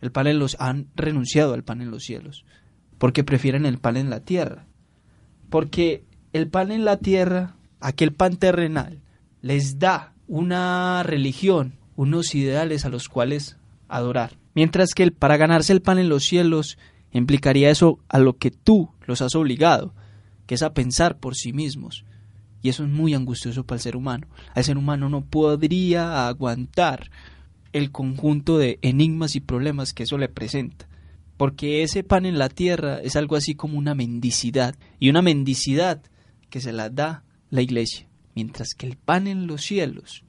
El 0.00 0.12
pan 0.12 0.26
en 0.26 0.38
los 0.38 0.56
han 0.58 0.88
renunciado 0.94 1.54
al 1.54 1.64
pan 1.64 1.80
en 1.80 1.90
los 1.90 2.04
cielos 2.04 2.44
porque 2.98 3.24
prefieren 3.24 3.66
el 3.66 3.78
pan 3.78 3.96
en 3.96 4.10
la 4.10 4.20
tierra. 4.20 4.66
Porque 5.50 6.04
el 6.32 6.48
pan 6.48 6.72
en 6.72 6.84
la 6.84 6.96
tierra, 6.96 7.56
aquel 7.80 8.12
pan 8.12 8.36
terrenal, 8.36 9.00
les 9.46 9.78
da 9.78 10.12
una 10.26 11.04
religión, 11.04 11.74
unos 11.94 12.34
ideales 12.34 12.84
a 12.84 12.88
los 12.88 13.08
cuales 13.08 13.56
adorar. 13.86 14.36
Mientras 14.56 14.92
que 14.92 15.04
el 15.04 15.12
para 15.12 15.36
ganarse 15.36 15.72
el 15.72 15.82
pan 15.82 16.00
en 16.00 16.08
los 16.08 16.24
cielos 16.24 16.78
implicaría 17.12 17.70
eso 17.70 18.00
a 18.08 18.18
lo 18.18 18.38
que 18.38 18.50
tú 18.50 18.90
los 19.06 19.22
has 19.22 19.36
obligado, 19.36 19.94
que 20.46 20.56
es 20.56 20.62
a 20.62 20.74
pensar 20.74 21.18
por 21.18 21.36
sí 21.36 21.52
mismos. 21.52 22.04
Y 22.60 22.70
eso 22.70 22.82
es 22.82 22.90
muy 22.90 23.14
angustioso 23.14 23.64
para 23.64 23.76
el 23.76 23.82
ser 23.82 23.94
humano. 23.94 24.26
Al 24.52 24.64
ser 24.64 24.78
humano 24.78 25.08
no 25.08 25.24
podría 25.24 26.26
aguantar 26.26 27.12
el 27.72 27.92
conjunto 27.92 28.58
de 28.58 28.80
enigmas 28.82 29.36
y 29.36 29.40
problemas 29.40 29.92
que 29.92 30.02
eso 30.02 30.18
le 30.18 30.28
presenta. 30.28 30.88
Porque 31.36 31.84
ese 31.84 32.02
pan 32.02 32.26
en 32.26 32.38
la 32.38 32.48
tierra 32.48 32.98
es 33.00 33.14
algo 33.14 33.36
así 33.36 33.54
como 33.54 33.78
una 33.78 33.94
mendicidad. 33.94 34.74
Y 34.98 35.08
una 35.08 35.22
mendicidad 35.22 36.02
que 36.50 36.60
se 36.60 36.72
la 36.72 36.90
da 36.90 37.22
la 37.50 37.62
iglesia 37.62 38.05
mientras 38.36 38.74
que 38.74 38.86
el 38.86 38.96
pan 38.96 39.26
en 39.26 39.48
los 39.48 39.62
cielos 39.62 40.22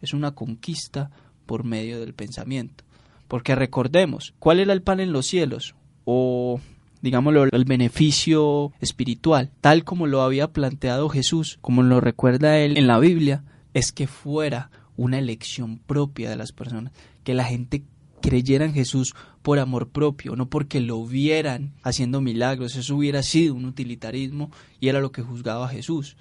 es 0.00 0.12
una 0.12 0.32
conquista 0.32 1.10
por 1.46 1.64
medio 1.64 1.98
del 1.98 2.14
pensamiento. 2.14 2.84
Porque 3.26 3.54
recordemos, 3.54 4.34
¿cuál 4.38 4.60
era 4.60 4.72
el 4.72 4.82
pan 4.82 5.00
en 5.00 5.12
los 5.12 5.26
cielos? 5.26 5.74
O 6.04 6.60
digámoslo, 7.00 7.44
el 7.44 7.64
beneficio 7.64 8.72
espiritual, 8.80 9.50
tal 9.60 9.82
como 9.82 10.06
lo 10.06 10.20
había 10.20 10.52
planteado 10.52 11.08
Jesús, 11.08 11.58
como 11.62 11.82
lo 11.82 12.00
recuerda 12.00 12.58
él 12.58 12.76
en 12.76 12.86
la 12.86 12.98
Biblia, 12.98 13.44
es 13.72 13.92
que 13.92 14.06
fuera 14.06 14.70
una 14.96 15.18
elección 15.18 15.78
propia 15.78 16.30
de 16.30 16.36
las 16.36 16.52
personas, 16.52 16.92
que 17.24 17.34
la 17.34 17.44
gente 17.44 17.82
creyera 18.20 18.64
en 18.64 18.74
Jesús 18.74 19.14
por 19.42 19.58
amor 19.58 19.88
propio, 19.88 20.36
no 20.36 20.48
porque 20.48 20.80
lo 20.80 21.04
vieran 21.04 21.72
haciendo 21.82 22.20
milagros, 22.20 22.76
eso 22.76 22.96
hubiera 22.96 23.22
sido 23.22 23.54
un 23.54 23.64
utilitarismo 23.64 24.50
y 24.80 24.88
era 24.88 25.00
lo 25.00 25.12
que 25.12 25.22
juzgaba 25.22 25.68
Jesús 25.68 26.16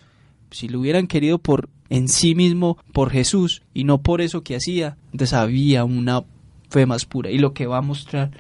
si 0.53 0.67
lo 0.67 0.79
hubieran 0.79 1.07
querido 1.07 1.37
por 1.39 1.69
en 1.89 2.07
sí 2.07 2.33
mismo, 2.33 2.77
por 2.91 3.11
Jesús, 3.11 3.61
y 3.73 3.83
no 3.83 4.01
por 4.01 4.21
eso 4.21 4.41
que 4.41 4.55
hacía, 4.55 4.97
entonces 5.11 5.33
había 5.33 5.83
una 5.83 6.23
fe 6.69 6.85
más 6.85 7.05
pura. 7.05 7.29
Y 7.29 7.37
lo 7.37 7.53
que 7.53 7.67
va 7.67 7.77
a 7.77 7.81
mostrar, 7.81 8.31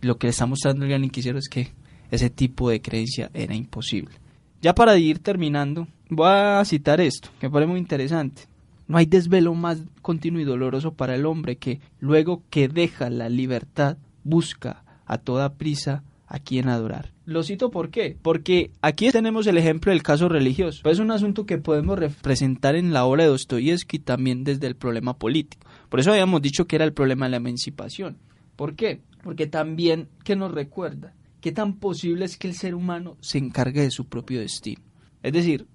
lo 0.00 0.16
que 0.16 0.28
le 0.28 0.30
está 0.30 0.46
mostrando 0.46 0.84
el 0.84 0.90
gran 0.90 1.04
inquisidor 1.04 1.38
es 1.38 1.48
que 1.48 1.72
ese 2.10 2.30
tipo 2.30 2.70
de 2.70 2.80
creencia 2.80 3.30
era 3.34 3.54
imposible. 3.54 4.14
Ya 4.62 4.74
para 4.74 4.96
ir 4.98 5.18
terminando, 5.18 5.88
voy 6.08 6.28
a 6.28 6.62
citar 6.64 7.00
esto, 7.00 7.30
que 7.40 7.48
me 7.48 7.52
parece 7.52 7.70
muy 7.70 7.80
interesante. 7.80 8.42
No 8.86 8.98
hay 8.98 9.06
desvelo 9.06 9.54
más 9.54 9.82
continuo 10.02 10.40
y 10.40 10.44
doloroso 10.44 10.92
para 10.92 11.14
el 11.14 11.24
hombre 11.26 11.56
que, 11.56 11.80
luego 12.00 12.42
que 12.50 12.68
deja 12.68 13.08
la 13.08 13.28
libertad, 13.28 13.96
busca 14.24 14.84
a 15.06 15.18
toda 15.18 15.54
prisa 15.54 16.02
a 16.30 16.38
quien 16.38 16.68
adorar. 16.68 17.12
Lo 17.26 17.42
cito 17.42 17.70
por 17.70 17.90
qué, 17.90 18.16
porque 18.22 18.70
aquí 18.82 19.10
tenemos 19.10 19.48
el 19.48 19.58
ejemplo 19.58 19.90
del 19.90 20.04
caso 20.04 20.28
religioso. 20.28 20.88
Es 20.88 21.00
un 21.00 21.10
asunto 21.10 21.44
que 21.44 21.58
podemos 21.58 21.98
representar 21.98 22.76
en 22.76 22.92
la 22.92 23.04
obra 23.04 23.24
de 23.24 23.30
Dostoyevsky 23.30 23.98
también 23.98 24.44
desde 24.44 24.68
el 24.68 24.76
problema 24.76 25.18
político. 25.18 25.66
Por 25.88 25.98
eso 25.98 26.12
habíamos 26.12 26.40
dicho 26.40 26.66
que 26.66 26.76
era 26.76 26.84
el 26.84 26.92
problema 26.92 27.26
de 27.26 27.32
la 27.32 27.36
emancipación. 27.38 28.16
¿Por 28.54 28.76
qué? 28.76 29.00
Porque 29.24 29.48
también 29.48 30.08
que 30.22 30.36
nos 30.36 30.52
recuerda 30.52 31.14
qué 31.40 31.50
tan 31.50 31.74
posible 31.74 32.24
es 32.24 32.38
que 32.38 32.46
el 32.46 32.54
ser 32.54 32.76
humano 32.76 33.16
se 33.20 33.38
encargue 33.38 33.82
de 33.82 33.90
su 33.90 34.06
propio 34.06 34.38
destino. 34.38 34.82
Es 35.24 35.32
decir, 35.32 35.66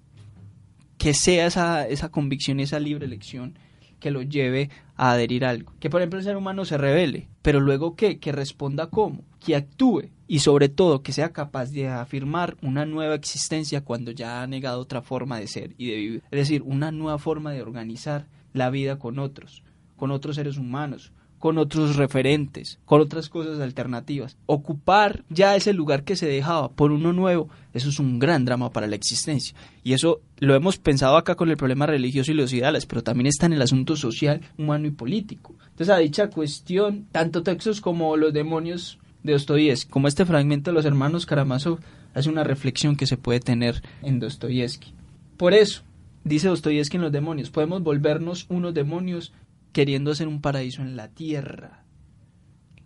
que 0.96 1.12
sea 1.12 1.46
esa, 1.46 1.86
esa 1.86 2.08
convicción 2.08 2.60
esa 2.60 2.80
libre 2.80 3.04
elección 3.04 3.58
que 4.00 4.10
lo 4.10 4.22
lleve 4.22 4.70
a 4.96 5.12
adherir 5.12 5.44
a 5.44 5.50
algo. 5.50 5.72
Que 5.80 5.90
por 5.90 6.00
ejemplo 6.00 6.18
el 6.18 6.24
ser 6.24 6.36
humano 6.36 6.64
se 6.64 6.78
revele, 6.78 7.28
pero 7.42 7.60
luego 7.60 7.96
qué, 7.96 8.18
que 8.18 8.32
responda 8.32 8.88
cómo, 8.88 9.24
que 9.40 9.56
actúe 9.56 10.10
y 10.28 10.40
sobre 10.40 10.68
todo 10.68 11.02
que 11.02 11.12
sea 11.12 11.32
capaz 11.32 11.70
de 11.70 11.88
afirmar 11.88 12.56
una 12.62 12.84
nueva 12.86 13.14
existencia 13.14 13.82
cuando 13.82 14.10
ya 14.10 14.42
ha 14.42 14.46
negado 14.46 14.80
otra 14.80 15.02
forma 15.02 15.38
de 15.38 15.46
ser 15.46 15.74
y 15.78 15.90
de 15.90 15.96
vivir. 15.96 16.22
Es 16.30 16.40
decir, 16.40 16.62
una 16.62 16.90
nueva 16.92 17.18
forma 17.18 17.52
de 17.52 17.62
organizar 17.62 18.26
la 18.52 18.70
vida 18.70 18.98
con 18.98 19.18
otros, 19.18 19.62
con 19.96 20.10
otros 20.10 20.36
seres 20.36 20.56
humanos, 20.56 21.12
con 21.46 21.58
otros 21.58 21.94
referentes, 21.94 22.80
con 22.84 23.00
otras 23.00 23.28
cosas 23.28 23.60
alternativas. 23.60 24.36
Ocupar 24.46 25.22
ya 25.30 25.54
ese 25.54 25.72
lugar 25.72 26.02
que 26.02 26.16
se 26.16 26.26
dejaba 26.26 26.72
por 26.72 26.90
uno 26.90 27.12
nuevo, 27.12 27.48
eso 27.72 27.88
es 27.88 28.00
un 28.00 28.18
gran 28.18 28.44
drama 28.44 28.72
para 28.72 28.88
la 28.88 28.96
existencia. 28.96 29.54
Y 29.84 29.92
eso 29.92 30.22
lo 30.38 30.56
hemos 30.56 30.76
pensado 30.76 31.16
acá 31.16 31.36
con 31.36 31.48
el 31.48 31.56
problema 31.56 31.86
religioso 31.86 32.32
y 32.32 32.34
los 32.34 32.52
ideales, 32.52 32.84
pero 32.84 33.04
también 33.04 33.28
está 33.28 33.46
en 33.46 33.52
el 33.52 33.62
asunto 33.62 33.94
social, 33.94 34.40
humano 34.58 34.88
y 34.88 34.90
político. 34.90 35.54
Entonces, 35.70 35.90
a 35.90 35.98
dicha 35.98 36.30
cuestión, 36.30 37.06
tanto 37.12 37.44
textos 37.44 37.80
como 37.80 38.16
los 38.16 38.32
demonios 38.32 38.98
de 39.22 39.34
Dostoyevsky, 39.34 39.88
como 39.88 40.08
este 40.08 40.26
fragmento 40.26 40.72
de 40.72 40.74
los 40.74 40.84
hermanos 40.84 41.26
Karamazov, 41.26 41.78
hace 42.12 42.28
una 42.28 42.42
reflexión 42.42 42.96
que 42.96 43.06
se 43.06 43.18
puede 43.18 43.38
tener 43.38 43.84
en 44.02 44.18
Dostoyevsky. 44.18 44.94
Por 45.36 45.54
eso, 45.54 45.82
dice 46.24 46.48
Dostoyevsky 46.48 46.96
en 46.96 47.04
Los 47.04 47.12
demonios, 47.12 47.50
podemos 47.50 47.84
volvernos 47.84 48.46
unos 48.48 48.74
demonios 48.74 49.32
queriendo 49.76 50.10
hacer 50.10 50.26
un 50.26 50.40
paraíso 50.40 50.80
en 50.80 50.96
la 50.96 51.08
tierra. 51.08 51.84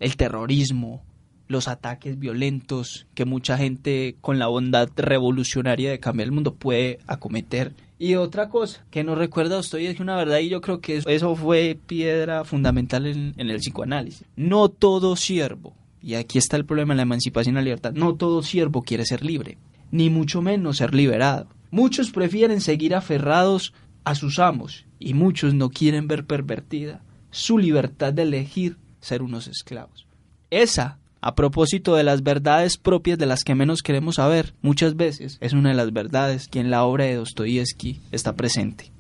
El 0.01 0.17
terrorismo, 0.17 1.05
los 1.47 1.69
ataques 1.69 2.19
violentos 2.19 3.07
que 3.15 3.25
mucha 3.25 3.57
gente 3.57 4.17
con 4.21 4.41
la 4.41 4.49
bondad 4.49 4.89
revolucionaria 4.97 5.89
de 5.93 6.01
cambiar 6.01 6.27
el 6.27 6.33
mundo 6.33 6.57
puede 6.57 6.99
acometer. 7.07 7.75
Y 7.97 8.17
otra 8.17 8.49
cosa 8.49 8.85
que 8.91 9.05
nos 9.05 9.17
recuerda 9.17 9.55
a 9.55 9.57
Dostoyevsky 9.59 10.03
una 10.03 10.17
verdad 10.17 10.41
y 10.41 10.49
yo 10.49 10.61
creo 10.61 10.81
que 10.81 11.01
eso 11.07 11.37
fue 11.37 11.79
piedra 11.87 12.43
fundamental 12.43 13.07
en, 13.07 13.35
en 13.37 13.51
el 13.51 13.59
psicoanálisis. 13.59 14.27
No 14.35 14.69
todo 14.69 15.15
siervo 15.15 15.77
y 16.03 16.15
aquí 16.15 16.39
está 16.39 16.57
el 16.57 16.65
problema 16.65 16.95
de 16.95 16.97
la 16.97 17.03
emancipación 17.03 17.55
y 17.55 17.59
la 17.59 17.63
libertad. 17.63 17.93
No 17.93 18.17
todo 18.17 18.43
siervo 18.43 18.83
quiere 18.83 19.07
ser 19.07 19.25
libre. 19.25 19.59
ni 19.93 20.11
mucho 20.11 20.43
menos 20.43 20.79
ser 20.79 20.93
liberado. 20.93 21.47
Muchos 21.71 22.11
prefieren 22.11 22.61
seguir 22.61 22.97
aferrados 22.97 23.75
a 24.05 24.15
sus 24.15 24.39
amos 24.39 24.87
y 24.99 25.15
muchos 25.15 25.55
no 25.55 25.71
quieren 25.71 26.09
ver 26.09 26.25
pervertida 26.27 27.03
su 27.31 27.59
libertad 27.59 28.13
de 28.13 28.23
elegir 28.23 28.77
ser 29.01 29.23
unos 29.23 29.47
esclavos. 29.47 30.07
Esa, 30.51 30.99
a 31.21 31.35
propósito 31.35 31.95
de 31.95 32.05
las 32.05 32.23
verdades 32.23 32.77
propias 32.77 33.19
de 33.19 33.27
las 33.27 33.45
que 33.45 33.55
menos 33.55 33.83
queremos 33.83 34.17
saber, 34.17 34.55
muchas 34.63 34.97
veces 34.97 35.39
es 35.41 35.53
una 35.53 35.71
de 35.71 35.77
las 35.77 35.93
verdades 35.93 36.49
que 36.49 36.61
en 36.61 36.71
la 36.71 36.85
obra 36.85 37.05
de 37.05 37.17
Dostoyevsky 37.17 38.01
está 38.11 38.35
presente 38.35 38.93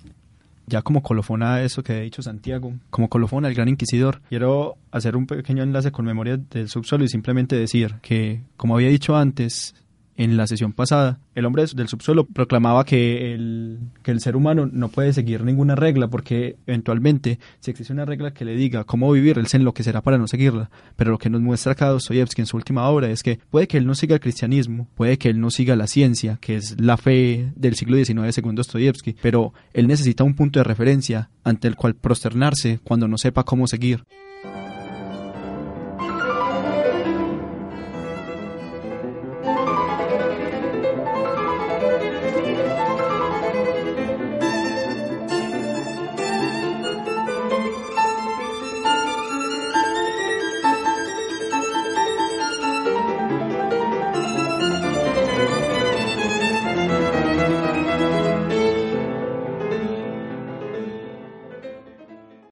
ya 0.70 0.82
como 0.82 1.02
colofona 1.02 1.54
a 1.54 1.62
eso 1.64 1.82
que 1.82 1.92
ha 1.92 2.00
dicho 2.00 2.22
Santiago, 2.22 2.72
como 2.88 3.08
colofona 3.08 3.48
al 3.48 3.54
gran 3.54 3.68
inquisidor, 3.68 4.22
quiero 4.28 4.76
hacer 4.92 5.16
un 5.16 5.26
pequeño 5.26 5.62
enlace 5.62 5.90
con 5.90 6.06
Memoria 6.06 6.36
del 6.38 6.68
Subsuelo 6.68 7.04
y 7.04 7.08
simplemente 7.08 7.56
decir 7.56 7.96
que, 8.00 8.42
como 8.56 8.76
había 8.76 8.88
dicho 8.88 9.16
antes, 9.16 9.74
en 10.20 10.36
la 10.36 10.46
sesión 10.46 10.74
pasada, 10.74 11.18
el 11.34 11.46
hombre 11.46 11.64
del 11.74 11.88
subsuelo 11.88 12.26
proclamaba 12.26 12.84
que 12.84 13.32
el, 13.32 13.78
que 14.02 14.10
el 14.10 14.20
ser 14.20 14.36
humano 14.36 14.68
no 14.70 14.88
puede 14.88 15.14
seguir 15.14 15.44
ninguna 15.44 15.76
regla 15.76 16.08
porque 16.08 16.56
eventualmente 16.66 17.38
si 17.60 17.70
existe 17.70 17.94
una 17.94 18.04
regla 18.04 18.34
que 18.34 18.44
le 18.44 18.54
diga 18.54 18.84
cómo 18.84 19.10
vivir, 19.10 19.38
él 19.38 19.46
se 19.46 19.56
enloquecerá 19.56 20.02
para 20.02 20.18
no 20.18 20.28
seguirla. 20.28 20.68
Pero 20.96 21.12
lo 21.12 21.18
que 21.18 21.30
nos 21.30 21.40
muestra 21.40 21.72
acá 21.72 21.88
Dostoyevsky 21.88 22.42
en 22.42 22.46
su 22.46 22.58
última 22.58 22.86
obra 22.86 23.08
es 23.08 23.22
que 23.22 23.40
puede 23.48 23.66
que 23.66 23.78
él 23.78 23.86
no 23.86 23.94
siga 23.94 24.12
el 24.12 24.20
cristianismo, 24.20 24.88
puede 24.94 25.16
que 25.16 25.30
él 25.30 25.40
no 25.40 25.50
siga 25.50 25.74
la 25.74 25.86
ciencia, 25.86 26.36
que 26.38 26.56
es 26.56 26.78
la 26.78 26.98
fe 26.98 27.50
del 27.56 27.74
siglo 27.76 27.96
XIX 27.96 28.34
según 28.34 28.56
Dostoyevsky, 28.56 29.16
pero 29.22 29.54
él 29.72 29.86
necesita 29.86 30.22
un 30.22 30.34
punto 30.34 30.60
de 30.60 30.64
referencia 30.64 31.30
ante 31.44 31.66
el 31.66 31.76
cual 31.76 31.94
prosternarse 31.94 32.78
cuando 32.84 33.08
no 33.08 33.16
sepa 33.16 33.44
cómo 33.44 33.66
seguir. 33.66 34.04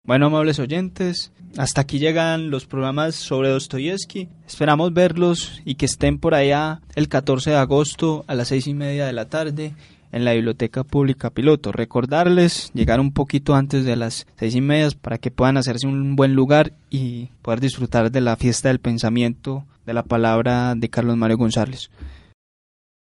Bueno, 0.09 0.29
amables 0.29 0.59
oyentes, 0.59 1.33
hasta 1.59 1.83
aquí 1.83 1.99
llegan 1.99 2.49
los 2.49 2.65
programas 2.65 3.15
sobre 3.15 3.51
Dostoyevsky. 3.51 4.31
Esperamos 4.47 4.95
verlos 4.95 5.61
y 5.67 5.75
que 5.75 5.85
estén 5.85 6.19
por 6.19 6.35
allá 6.35 6.81
el 6.95 7.11
14 7.11 7.51
de 7.51 7.57
agosto 7.57 8.25
a 8.27 8.35
las 8.35 8.49
seis 8.49 8.67
y 8.69 8.73
media 8.73 9.05
de 9.05 9.13
la 9.13 9.27
tarde 9.27 9.75
en 10.11 10.25
la 10.25 10.33
Biblioteca 10.33 10.83
Pública 10.83 11.29
Piloto. 11.29 11.73
Recordarles 11.73 12.71
llegar 12.73 13.01
un 13.01 13.13
poquito 13.13 13.55
antes 13.55 13.85
de 13.85 13.97
las 13.97 14.27
seis 14.39 14.55
y 14.55 14.63
media 14.63 14.89
para 14.99 15.19
que 15.19 15.31
puedan 15.31 15.59
hacerse 15.59 15.87
un 15.87 16.17
buen 16.17 16.33
lugar 16.33 16.73
y 16.89 17.27
poder 17.43 17.61
disfrutar 17.61 18.11
de 18.11 18.23
la 18.23 18.37
fiesta 18.37 18.69
del 18.69 18.81
pensamiento 18.81 19.67
de 19.85 19.93
la 19.93 20.05
palabra 20.05 20.75
de 20.75 20.89
Carlos 20.89 21.19
Mario 21.19 21.37
González. 21.37 21.91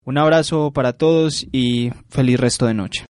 Un 0.04 0.18
abrazo 0.18 0.72
para 0.74 0.92
todos 0.92 1.48
y 1.54 1.92
feliz 2.10 2.38
resto 2.38 2.66
de 2.66 2.74
noche. 2.74 3.06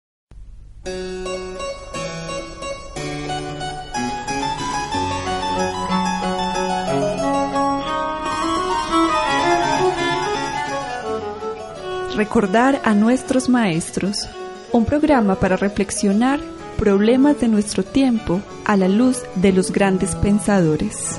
Recordar 12.20 12.82
a 12.84 12.92
nuestros 12.92 13.48
maestros, 13.48 14.28
un 14.72 14.84
programa 14.84 15.36
para 15.36 15.56
reflexionar 15.56 16.38
problemas 16.76 17.40
de 17.40 17.48
nuestro 17.48 17.82
tiempo 17.82 18.42
a 18.66 18.76
la 18.76 18.88
luz 18.88 19.22
de 19.36 19.54
los 19.54 19.72
grandes 19.72 20.14
pensadores. 20.16 21.18